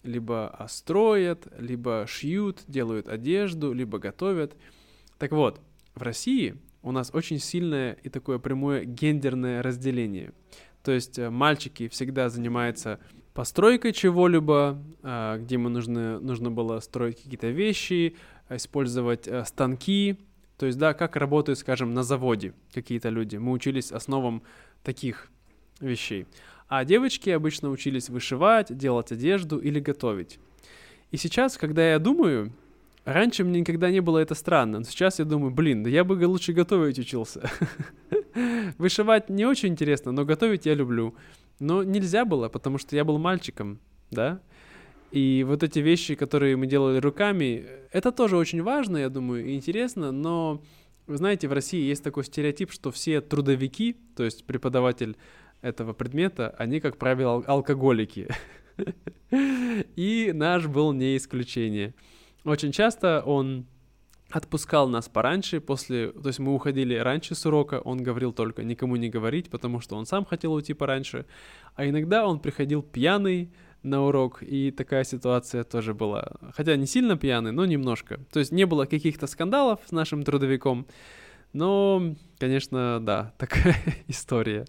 либо 0.04 0.65
строят, 0.69 1.48
либо 1.58 2.06
шьют, 2.08 2.63
делают 2.67 3.08
одежду, 3.08 3.74
либо 3.74 4.00
готовят. 4.00 4.56
Так 5.19 5.32
вот, 5.32 5.62
в 5.95 6.01
России 6.01 6.55
у 6.82 6.91
нас 6.91 7.12
очень 7.13 7.39
сильное 7.39 7.93
и 8.03 8.10
такое 8.10 8.39
прямое 8.39 8.86
гендерное 8.86 9.62
разделение. 9.62 10.32
То 10.82 10.93
есть 10.93 11.19
э, 11.19 11.29
мальчики 11.29 11.89
всегда 11.89 12.29
занимаются 12.29 12.99
постройкой 13.34 13.91
чего-либо, 13.91 14.82
а, 15.03 15.38
где 15.38 15.58
мы 15.58 15.69
нужно, 15.69 16.19
нужно 16.19 16.51
было 16.51 16.79
строить 16.79 17.21
какие-то 17.21 17.49
вещи, 17.49 18.15
использовать 18.49 19.27
э, 19.27 19.43
станки. 19.43 20.17
То 20.58 20.65
есть, 20.65 20.77
да, 20.77 20.93
как 20.93 21.17
работают, 21.17 21.60
скажем, 21.60 21.93
на 21.93 22.03
заводе 22.03 22.53
какие-то 22.73 23.10
люди. 23.10 23.36
Мы 23.36 23.51
учились 23.51 23.91
основам 23.91 24.41
таких 24.84 25.29
вещей. 25.82 26.25
А 26.67 26.86
девочки 26.86 27.29
обычно 27.29 27.69
учились 27.69 28.10
вышивать, 28.10 28.75
делать 28.75 29.12
одежду 29.12 29.58
или 29.58 29.79
готовить. 29.79 30.39
И 31.12 31.17
сейчас, 31.17 31.58
когда 31.58 31.91
я 31.91 31.99
думаю, 31.99 32.53
раньше 33.13 33.43
мне 33.43 33.60
никогда 33.62 33.91
не 33.91 34.00
было 34.02 34.19
это 34.19 34.36
странно, 34.36 34.80
но 34.80 34.86
сейчас 34.86 35.19
я 35.19 35.26
думаю, 35.26 35.52
блин, 35.52 35.84
да 35.84 35.89
я 35.89 36.04
бы 36.04 36.13
лучше 36.26 36.54
готовить 36.54 37.00
учился. 37.00 37.50
Вышивать 38.78 39.30
не 39.30 39.45
очень 39.45 39.69
интересно, 39.69 40.12
но 40.12 40.26
готовить 40.26 40.65
я 40.65 40.74
люблю. 40.74 41.15
Но 41.60 41.84
нельзя 41.84 42.26
было, 42.26 42.50
потому 42.50 42.78
что 42.78 42.95
я 42.95 43.04
был 43.04 43.17
мальчиком, 43.17 43.80
да? 44.12 44.41
И 45.12 45.43
вот 45.48 45.63
эти 45.63 45.80
вещи, 45.80 46.15
которые 46.15 46.56
мы 46.56 46.67
делали 46.67 47.00
руками, 47.00 47.65
это 47.91 48.12
тоже 48.12 48.38
очень 48.38 48.62
важно, 48.62 48.98
я 48.98 49.10
думаю, 49.10 49.45
и 49.45 49.56
интересно, 49.56 50.12
но 50.12 50.62
вы 51.08 51.17
знаете, 51.17 51.48
в 51.48 51.54
России 51.54 51.82
есть 51.82 52.04
такой 52.04 52.24
стереотип, 52.24 52.72
что 52.72 52.91
все 52.91 53.19
трудовики, 53.19 53.98
то 54.15 54.24
есть 54.24 54.45
преподаватель 54.45 55.17
этого 55.62 55.93
предмета, 55.93 56.54
они, 56.58 56.80
как 56.80 56.98
правило, 56.98 57.43
алкоголики. 57.48 58.30
И 59.95 60.32
наш 60.34 60.67
был 60.67 60.93
не 60.93 61.17
исключение. 61.17 61.95
Очень 62.43 62.71
часто 62.71 63.21
он 63.21 63.65
отпускал 64.30 64.88
нас 64.88 65.10
пораньше, 65.10 65.60
после, 65.60 66.12
то 66.12 66.28
есть 66.28 66.39
мы 66.39 66.54
уходили 66.54 66.95
раньше 66.95 67.36
с 67.36 67.45
урока, 67.45 67.82
он 67.84 68.04
говорил 68.04 68.32
только 68.32 68.63
никому 68.63 68.95
не 68.95 69.10
говорить, 69.10 69.49
потому 69.49 69.80
что 69.80 69.95
он 69.95 70.06
сам 70.06 70.25
хотел 70.25 70.54
уйти 70.54 70.73
пораньше, 70.73 71.25
а 71.75 71.88
иногда 71.88 72.28
он 72.28 72.39
приходил 72.39 72.84
пьяный 72.84 73.52
на 73.82 74.04
урок, 74.06 74.43
и 74.43 74.71
такая 74.71 75.04
ситуация 75.04 75.63
тоже 75.63 75.93
была, 75.93 76.34
хотя 76.56 76.75
не 76.75 76.86
сильно 76.86 77.17
пьяный, 77.17 77.52
но 77.52 77.65
немножко, 77.65 78.19
то 78.32 78.39
есть 78.39 78.52
не 78.52 78.65
было 78.65 78.86
каких-то 78.86 79.25
скандалов 79.25 79.80
с 79.86 79.91
нашим 79.91 80.23
трудовиком, 80.23 80.86
но, 81.54 82.15
конечно, 82.38 82.99
да, 83.02 83.34
такая 83.38 83.75
история, 84.08 84.65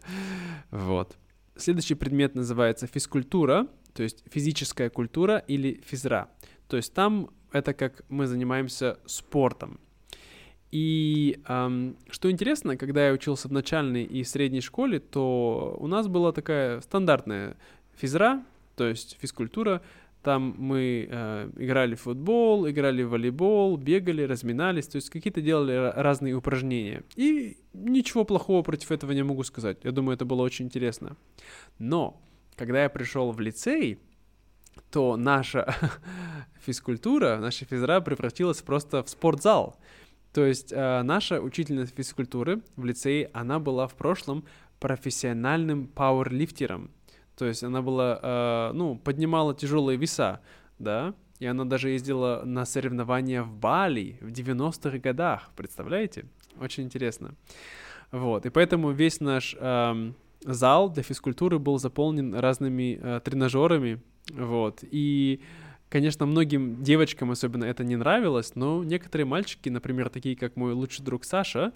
вот. 0.70 1.16
Следующий 1.56 1.94
предмет 1.94 2.34
называется 2.34 2.86
физкультура, 2.86 3.66
то 3.92 4.02
есть 4.02 4.24
физическая 4.32 4.88
культура 4.88 5.36
или 5.36 5.82
физра. 5.84 6.30
То 6.68 6.78
есть 6.78 6.94
там 6.94 7.28
это 7.52 7.74
как 7.74 8.02
мы 8.08 8.26
занимаемся 8.26 8.98
спортом. 9.06 9.80
И 10.70 11.40
эм, 11.48 11.96
что 12.10 12.30
интересно, 12.30 12.76
когда 12.76 13.08
я 13.08 13.12
учился 13.12 13.48
в 13.48 13.52
начальной 13.52 14.04
и 14.04 14.22
средней 14.22 14.60
школе, 14.60 15.00
то 15.00 15.76
у 15.80 15.86
нас 15.88 16.06
была 16.06 16.32
такая 16.32 16.80
стандартная 16.80 17.56
физра, 17.96 18.44
то 18.76 18.86
есть 18.86 19.16
физкультура. 19.20 19.82
Там 20.22 20.54
мы 20.58 21.08
э, 21.10 21.50
играли 21.56 21.94
в 21.94 22.02
футбол, 22.02 22.68
играли 22.68 23.02
в 23.02 23.10
волейбол, 23.10 23.78
бегали, 23.78 24.22
разминались, 24.22 24.86
то 24.86 24.96
есть 24.96 25.08
какие-то 25.08 25.40
делали 25.40 25.92
разные 25.96 26.34
упражнения. 26.34 27.02
И 27.16 27.56
ничего 27.72 28.24
плохого 28.24 28.62
против 28.62 28.92
этого 28.92 29.12
не 29.12 29.24
могу 29.24 29.42
сказать. 29.44 29.78
Я 29.82 29.92
думаю, 29.92 30.14
это 30.16 30.26
было 30.26 30.42
очень 30.42 30.66
интересно. 30.66 31.16
Но 31.78 32.20
когда 32.54 32.82
я 32.82 32.90
пришел 32.90 33.32
в 33.32 33.40
лицей, 33.40 33.98
то 34.90 35.16
наша 35.16 35.74
физкультура, 36.64 37.38
наша 37.38 37.64
физра 37.64 38.00
превратилась 38.00 38.62
просто 38.62 39.02
в 39.02 39.08
спортзал. 39.08 39.76
То 40.32 40.44
есть 40.44 40.72
э, 40.72 41.02
наша 41.02 41.40
учительница 41.40 41.92
физкультуры 41.94 42.62
в 42.76 42.84
лицее, 42.84 43.30
она 43.32 43.58
была 43.58 43.88
в 43.88 43.94
прошлом 43.94 44.44
профессиональным 44.78 45.86
пауэрлифтером. 45.88 46.90
То 47.36 47.46
есть 47.46 47.64
она 47.64 47.82
была, 47.82 48.20
э, 48.22 48.72
ну, 48.74 48.96
поднимала 48.96 49.54
тяжелые 49.54 49.96
веса, 49.96 50.40
да, 50.78 51.14
и 51.40 51.46
она 51.46 51.64
даже 51.64 51.90
ездила 51.90 52.42
на 52.44 52.64
соревнования 52.66 53.42
в 53.42 53.52
Бали 53.52 54.18
в 54.20 54.28
90-х 54.28 54.98
годах, 54.98 55.50
представляете? 55.56 56.26
Очень 56.60 56.84
интересно. 56.84 57.34
Вот, 58.12 58.44
и 58.44 58.50
поэтому 58.50 58.90
весь 58.90 59.20
наш 59.20 59.56
э, 59.58 60.12
зал 60.42 60.90
для 60.90 61.02
физкультуры 61.02 61.58
был 61.58 61.78
заполнен 61.78 62.34
разными 62.34 62.98
э, 63.00 63.20
тренажерами, 63.24 64.00
вот, 64.32 64.80
и 64.82 65.40
Конечно, 65.90 66.24
многим 66.24 66.84
девочкам 66.84 67.32
особенно 67.32 67.64
это 67.64 67.82
не 67.82 67.96
нравилось, 67.96 68.54
но 68.54 68.84
некоторые 68.84 69.26
мальчики, 69.26 69.68
например, 69.68 70.08
такие 70.08 70.36
как 70.36 70.54
мой 70.54 70.72
лучший 70.72 71.04
друг 71.04 71.24
Саша, 71.24 71.72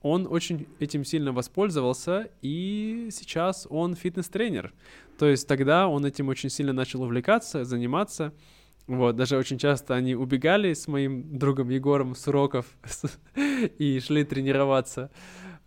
он 0.00 0.28
очень 0.30 0.68
этим 0.78 1.04
сильно 1.04 1.32
воспользовался, 1.32 2.30
и 2.40 3.08
сейчас 3.10 3.66
он 3.68 3.96
фитнес-тренер. 3.96 4.72
То 5.18 5.26
есть 5.26 5.48
тогда 5.48 5.88
он 5.88 6.06
этим 6.06 6.28
очень 6.28 6.50
сильно 6.50 6.72
начал 6.72 7.02
увлекаться, 7.02 7.64
заниматься. 7.64 8.32
Вот, 8.86 9.16
даже 9.16 9.36
очень 9.36 9.58
часто 9.58 9.96
они 9.96 10.14
убегали 10.14 10.72
с 10.72 10.86
моим 10.86 11.36
другом 11.36 11.68
Егором 11.68 12.14
с 12.14 12.28
уроков 12.28 12.66
и 13.78 13.98
шли 13.98 14.22
тренироваться. 14.22 15.10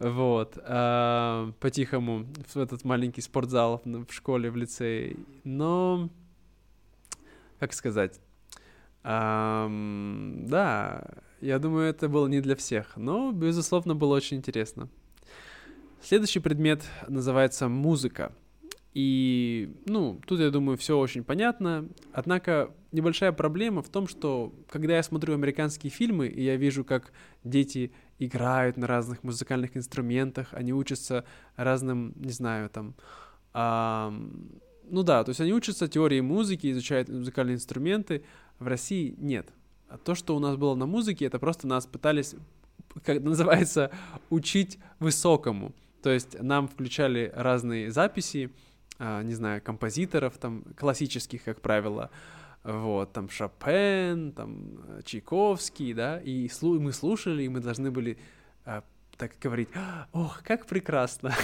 Вот, 0.02 0.58
а, 0.64 1.52
по-тихому 1.60 2.26
в 2.48 2.58
этот 2.58 2.84
маленький 2.84 3.22
спортзал 3.22 3.84
в 3.86 4.12
школе, 4.12 4.50
в 4.50 4.56
лицее. 4.56 5.16
Но 5.44 6.10
как 7.60 7.74
сказать, 7.74 8.20
да, 9.04 9.70
я 11.42 11.60
думаю, 11.60 11.90
это 11.90 12.10
было 12.10 12.28
не 12.28 12.42
для 12.42 12.56
всех, 12.56 12.98
но, 12.98 13.32
безусловно, 13.32 13.94
было 13.94 14.16
очень 14.16 14.38
интересно. 14.38 14.90
Следующий 16.02 16.40
предмет 16.40 16.84
называется 17.08 17.68
музыка. 17.68 18.34
И, 18.96 19.72
ну, 19.86 20.20
тут, 20.26 20.40
я 20.40 20.50
думаю, 20.50 20.78
все 20.80 20.98
очень 20.98 21.24
понятно. 21.24 21.88
Однако 22.12 22.74
небольшая 22.92 23.32
проблема 23.32 23.84
в 23.84 23.90
том, 23.90 24.08
что 24.08 24.52
когда 24.68 24.96
я 24.96 25.04
смотрю 25.04 25.36
американские 25.36 25.92
фильмы, 25.92 26.28
и 26.28 26.44
я 26.44 26.56
вижу, 26.56 26.84
как 26.84 27.14
дети 27.44 27.92
играют 28.22 28.78
на 28.78 28.88
разных 28.88 29.24
музыкальных 29.24 29.76
инструментах, 29.76 30.50
они 30.52 30.74
учатся 30.74 31.26
разным, 31.56 32.14
не 32.16 32.32
знаю, 32.32 32.70
там, 32.70 32.94
эм, 33.54 34.62
ну 34.90 35.04
да, 35.04 35.24
то 35.24 35.30
есть 35.30 35.42
они 35.42 35.54
учатся 35.54 35.88
теории 35.88 36.22
музыки, 36.22 36.72
изучают 36.72 37.10
музыкальные 37.10 37.56
инструменты. 37.56 38.24
В 38.60 38.68
России 38.68 39.16
нет. 39.18 39.50
А 39.90 39.98
то, 39.98 40.14
что 40.14 40.36
у 40.36 40.40
нас 40.40 40.56
было 40.56 40.76
на 40.76 40.86
музыке, 40.86 41.26
это 41.26 41.40
просто 41.40 41.66
нас 41.66 41.88
пытались, 41.88 42.36
как 43.04 43.22
называется, 43.22 43.90
учить 44.30 44.78
высокому. 45.00 45.74
То 46.04 46.12
есть 46.12 46.40
нам 46.40 46.68
включали 46.68 47.32
разные 47.36 47.92
записи, 47.92 48.52
а, 49.00 49.24
не 49.24 49.34
знаю, 49.34 49.62
композиторов, 49.64 50.38
там, 50.38 50.64
классических, 50.78 51.44
как 51.44 51.62
правило, 51.62 52.12
вот, 52.64 53.14
там, 53.14 53.30
Шопен, 53.30 54.34
там, 54.34 55.02
Чайковский, 55.04 55.94
да, 55.94 56.20
и 56.20 56.48
слу- 56.48 56.80
мы 56.80 56.92
слушали, 56.92 57.44
и 57.44 57.50
мы 57.50 57.60
должны 57.60 57.92
были 57.92 58.18
а, 58.66 58.84
так 59.18 59.34
говорить, 59.42 59.70
ох, 60.14 60.42
как 60.44 60.66
прекрасно. 60.66 61.34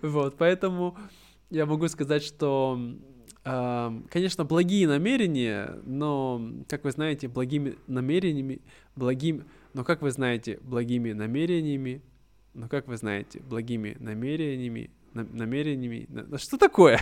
Вот, 0.00 0.36
поэтому 0.38 0.96
я 1.50 1.66
могу 1.66 1.88
сказать, 1.88 2.22
что, 2.22 2.78
э, 3.44 4.00
конечно, 4.10 4.44
благие 4.44 4.86
намерения, 4.86 5.78
но, 5.84 6.40
как 6.68 6.84
вы 6.84 6.92
знаете, 6.92 7.28
благими 7.28 7.76
намерениями, 7.86 8.60
благим, 8.96 9.44
но 9.74 9.84
как 9.84 10.02
вы 10.02 10.10
знаете, 10.10 10.58
благими 10.62 11.12
намерениями, 11.12 12.02
но 12.54 12.68
как 12.68 12.86
вы 12.86 12.96
знаете, 12.96 13.40
благими 13.40 13.96
намерениями, 13.98 14.90
на, 15.14 15.24
намерениями, 15.24 16.06
на, 16.08 16.38
что 16.38 16.56
такое? 16.56 17.00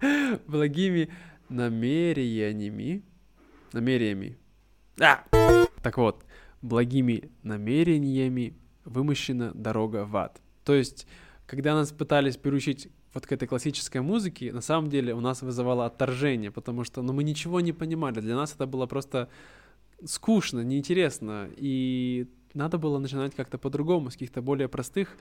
благими 0.46 1.10
намерениями, 1.50 3.02
намерениями. 3.72 4.38
А! 5.00 5.24
Так 5.82 5.98
вот, 5.98 6.24
благими 6.62 7.30
намерениями 7.42 8.54
вымощена 8.84 9.52
дорога 9.54 10.04
в 10.04 10.16
ад. 10.16 10.40
То 10.64 10.74
есть, 10.74 11.06
когда 11.46 11.74
нас 11.74 11.90
пытались 11.90 12.36
переучить 12.36 12.88
вот 13.12 13.26
к 13.26 13.32
этой 13.32 13.48
классической 13.48 14.00
музыке, 14.00 14.52
на 14.52 14.60
самом 14.60 14.88
деле 14.88 15.14
у 15.14 15.20
нас 15.20 15.42
вызывало 15.42 15.86
отторжение, 15.86 16.50
потому 16.50 16.84
что 16.84 17.02
ну, 17.02 17.12
мы 17.12 17.24
ничего 17.24 17.60
не 17.60 17.72
понимали. 17.72 18.20
Для 18.20 18.36
нас 18.36 18.54
это 18.54 18.66
было 18.66 18.86
просто 18.86 19.28
скучно, 20.04 20.60
неинтересно. 20.60 21.48
И 21.56 22.28
надо 22.54 22.78
было 22.78 22.98
начинать 22.98 23.34
как-то 23.34 23.58
по-другому, 23.58 24.10
с 24.10 24.14
каких-то 24.14 24.42
более 24.42 24.68
простых 24.68 25.16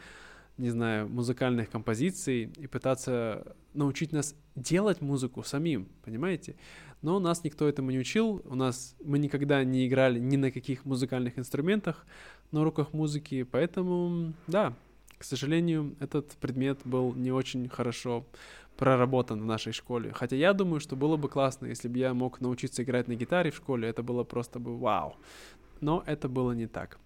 не 0.60 0.70
знаю, 0.70 1.08
музыкальных 1.10 1.70
композиций 1.70 2.52
и 2.58 2.68
пытаться 2.68 3.56
научить 3.74 4.12
нас 4.12 4.36
делать 4.56 5.02
музыку 5.02 5.44
самим, 5.44 5.88
понимаете? 6.04 6.56
Но 7.02 7.20
нас 7.20 7.44
никто 7.44 7.68
этому 7.68 7.92
не 7.92 8.00
учил, 8.00 8.42
у 8.46 8.56
нас 8.56 8.96
мы 9.04 9.20
никогда 9.20 9.64
не 9.64 9.88
играли 9.88 10.20
ни 10.20 10.36
на 10.36 10.52
каких 10.52 10.86
музыкальных 10.86 11.40
инструментах 11.40 12.06
на 12.52 12.62
уроках 12.62 12.94
музыки, 12.94 13.44
поэтому, 13.44 14.34
да, 14.48 14.74
к 15.18 15.24
сожалению, 15.24 15.96
этот 16.00 16.32
предмет 16.34 16.80
был 16.84 17.14
не 17.14 17.32
очень 17.32 17.70
хорошо 17.70 18.26
проработан 18.78 19.42
в 19.42 19.46
нашей 19.46 19.74
школе. 19.74 20.12
Хотя 20.14 20.36
я 20.36 20.54
думаю, 20.54 20.80
что 20.80 20.96
было 20.96 21.18
бы 21.18 21.28
классно, 21.30 21.68
если 21.68 21.90
бы 21.90 21.98
я 22.00 22.14
мог 22.14 22.40
научиться 22.42 22.84
играть 22.84 23.08
на 23.08 23.16
гитаре 23.16 23.52
в 23.52 23.56
школе, 23.56 23.90
это 23.90 24.04
было 24.04 24.24
просто 24.24 24.60
бы 24.60 24.78
вау. 24.78 25.16
Но 25.82 26.04
это 26.06 26.30
было 26.30 26.54
не 26.54 26.68
так. 26.68 26.98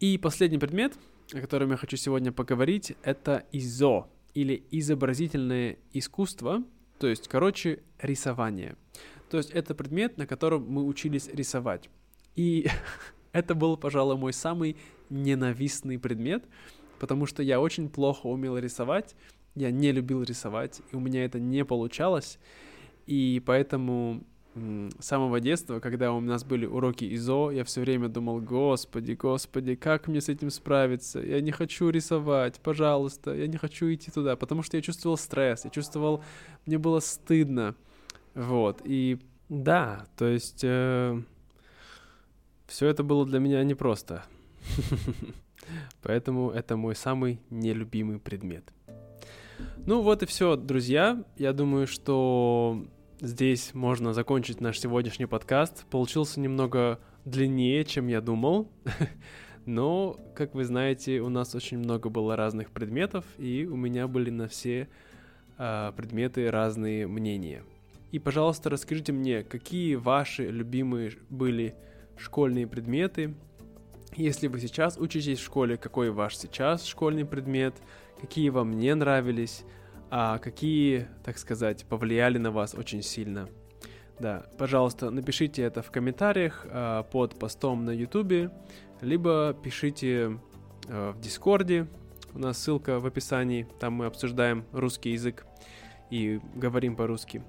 И 0.00 0.18
последний 0.18 0.58
предмет, 0.58 0.94
о 1.34 1.40
котором 1.40 1.70
я 1.70 1.76
хочу 1.76 1.96
сегодня 1.96 2.32
поговорить, 2.32 2.96
это 3.02 3.44
ИЗО, 3.52 4.08
или 4.34 4.62
изобразительное 4.70 5.78
искусство, 5.92 6.62
то 6.98 7.06
есть, 7.06 7.28
короче, 7.28 7.82
рисование. 8.00 8.76
То 9.30 9.38
есть 9.38 9.50
это 9.50 9.74
предмет, 9.74 10.18
на 10.18 10.26
котором 10.26 10.66
мы 10.68 10.84
учились 10.84 11.28
рисовать. 11.28 11.88
И 12.36 12.68
это 13.32 13.54
был, 13.54 13.76
пожалуй, 13.76 14.16
мой 14.16 14.32
самый 14.32 14.76
ненавистный 15.08 15.98
предмет, 15.98 16.44
потому 16.98 17.26
что 17.26 17.42
я 17.42 17.60
очень 17.60 17.88
плохо 17.88 18.26
умел 18.26 18.58
рисовать, 18.58 19.14
я 19.54 19.70
не 19.70 19.92
любил 19.92 20.22
рисовать, 20.22 20.80
и 20.92 20.96
у 20.96 21.00
меня 21.00 21.24
это 21.24 21.40
не 21.40 21.64
получалось. 21.64 22.38
И 23.06 23.42
поэтому 23.44 24.22
с 24.54 25.04
самого 25.04 25.40
детства, 25.40 25.78
когда 25.78 26.12
у 26.12 26.20
нас 26.20 26.44
были 26.44 26.66
уроки 26.66 27.04
ИЗО, 27.14 27.52
я 27.52 27.64
все 27.64 27.80
время 27.82 28.08
думал, 28.08 28.40
господи, 28.40 29.12
господи, 29.12 29.76
как 29.76 30.08
мне 30.08 30.20
с 30.20 30.28
этим 30.28 30.50
справиться? 30.50 31.20
Я 31.20 31.40
не 31.40 31.52
хочу 31.52 31.88
рисовать, 31.90 32.60
пожалуйста, 32.60 33.32
я 33.32 33.46
не 33.46 33.56
хочу 33.56 33.92
идти 33.92 34.10
туда, 34.10 34.34
потому 34.34 34.62
что 34.62 34.76
я 34.76 34.82
чувствовал 34.82 35.16
стресс, 35.16 35.64
я 35.64 35.70
чувствовал, 35.70 36.24
мне 36.66 36.78
было 36.78 36.98
стыдно, 36.98 37.76
вот, 38.34 38.80
и 38.84 39.18
да, 39.48 40.06
то 40.16 40.26
есть 40.26 40.64
э, 40.64 41.22
все 42.66 42.86
это 42.88 43.04
было 43.04 43.24
для 43.24 43.38
меня 43.38 43.62
непросто, 43.62 44.24
поэтому 46.02 46.50
это 46.50 46.76
мой 46.76 46.96
самый 46.96 47.40
нелюбимый 47.50 48.18
предмет. 48.18 48.64
Ну 49.86 50.02
вот 50.02 50.22
и 50.22 50.26
все, 50.26 50.56
друзья. 50.56 51.22
Я 51.36 51.52
думаю, 51.52 51.86
что 51.86 52.86
здесь 53.20 53.74
можно 53.74 54.12
закончить 54.12 54.60
наш 54.60 54.78
сегодняшний 54.80 55.26
подкаст. 55.26 55.84
Получился 55.86 56.40
немного 56.40 56.98
длиннее, 57.24 57.84
чем 57.84 58.08
я 58.08 58.20
думал. 58.20 58.70
Но, 59.66 60.18
как 60.34 60.54
вы 60.54 60.64
знаете, 60.64 61.20
у 61.20 61.28
нас 61.28 61.54
очень 61.54 61.78
много 61.78 62.08
было 62.08 62.36
разных 62.36 62.70
предметов, 62.70 63.24
и 63.38 63.66
у 63.66 63.76
меня 63.76 64.08
были 64.08 64.30
на 64.30 64.48
все 64.48 64.88
э, 65.58 65.92
предметы 65.96 66.50
разные 66.50 67.06
мнения. 67.06 67.62
И, 68.10 68.18
пожалуйста, 68.18 68.70
расскажите 68.70 69.12
мне, 69.12 69.42
какие 69.44 69.94
ваши 69.94 70.46
любимые 70.46 71.12
были 71.28 71.74
школьные 72.16 72.66
предметы. 72.66 73.34
Если 74.16 74.48
вы 74.48 74.58
сейчас 74.58 74.98
учитесь 74.98 75.38
в 75.38 75.44
школе, 75.44 75.76
какой 75.76 76.10
ваш 76.10 76.36
сейчас 76.36 76.84
школьный 76.84 77.24
предмет– 77.24 77.74
какие 78.20 78.50
вам 78.50 78.72
не 78.78 78.94
нравились, 78.94 79.64
а 80.10 80.38
какие, 80.38 81.06
так 81.24 81.38
сказать, 81.38 81.84
повлияли 81.86 82.38
на 82.38 82.50
вас 82.50 82.74
очень 82.74 83.02
сильно. 83.02 83.48
Да, 84.18 84.44
пожалуйста, 84.58 85.10
напишите 85.10 85.62
это 85.62 85.82
в 85.82 85.90
комментариях 85.90 86.66
э, 86.68 87.04
под 87.10 87.38
постом 87.38 87.84
на 87.84 87.90
YouTube, 87.90 88.52
либо 89.00 89.56
пишите 89.62 90.38
э, 90.88 91.12
в 91.12 91.20
Дискорде, 91.20 91.86
у 92.34 92.38
нас 92.38 92.58
ссылка 92.58 93.00
в 93.00 93.06
описании, 93.06 93.66
там 93.78 93.94
мы 93.94 94.06
обсуждаем 94.06 94.64
русский 94.72 95.12
язык 95.12 95.46
и 96.10 96.40
говорим 96.54 96.96
по-русски. 96.96 97.42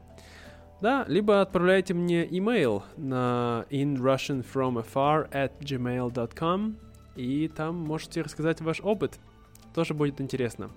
Да, 0.82 1.04
либо 1.08 1.42
отправляйте 1.42 1.94
мне 1.94 2.26
имейл 2.38 2.84
на 2.96 3.66
inrussianfromafar 3.70 5.30
at 5.32 5.52
gmail.com 5.60 6.78
и 7.16 7.48
там 7.50 7.76
можете 7.76 8.22
рассказать 8.22 8.62
ваш 8.62 8.80
опыт– 8.82 9.20
тоже 9.74 9.94
будет 9.94 10.20
интересно. 10.20 10.70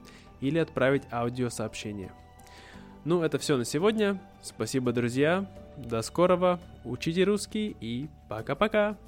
Или 0.45 0.59
отправить 0.59 1.05
аудиосообщение. 1.11 2.13
Ну, 3.07 3.23
это 3.23 3.39
все 3.39 3.57
на 3.57 3.65
сегодня. 3.65 4.21
Спасибо, 4.43 4.93
друзья. 4.93 5.47
До 5.79 6.03
скорого. 6.03 6.61
Учите 6.85 7.25
русский 7.25 7.75
и 7.81 8.11
пока-пока. 8.29 8.99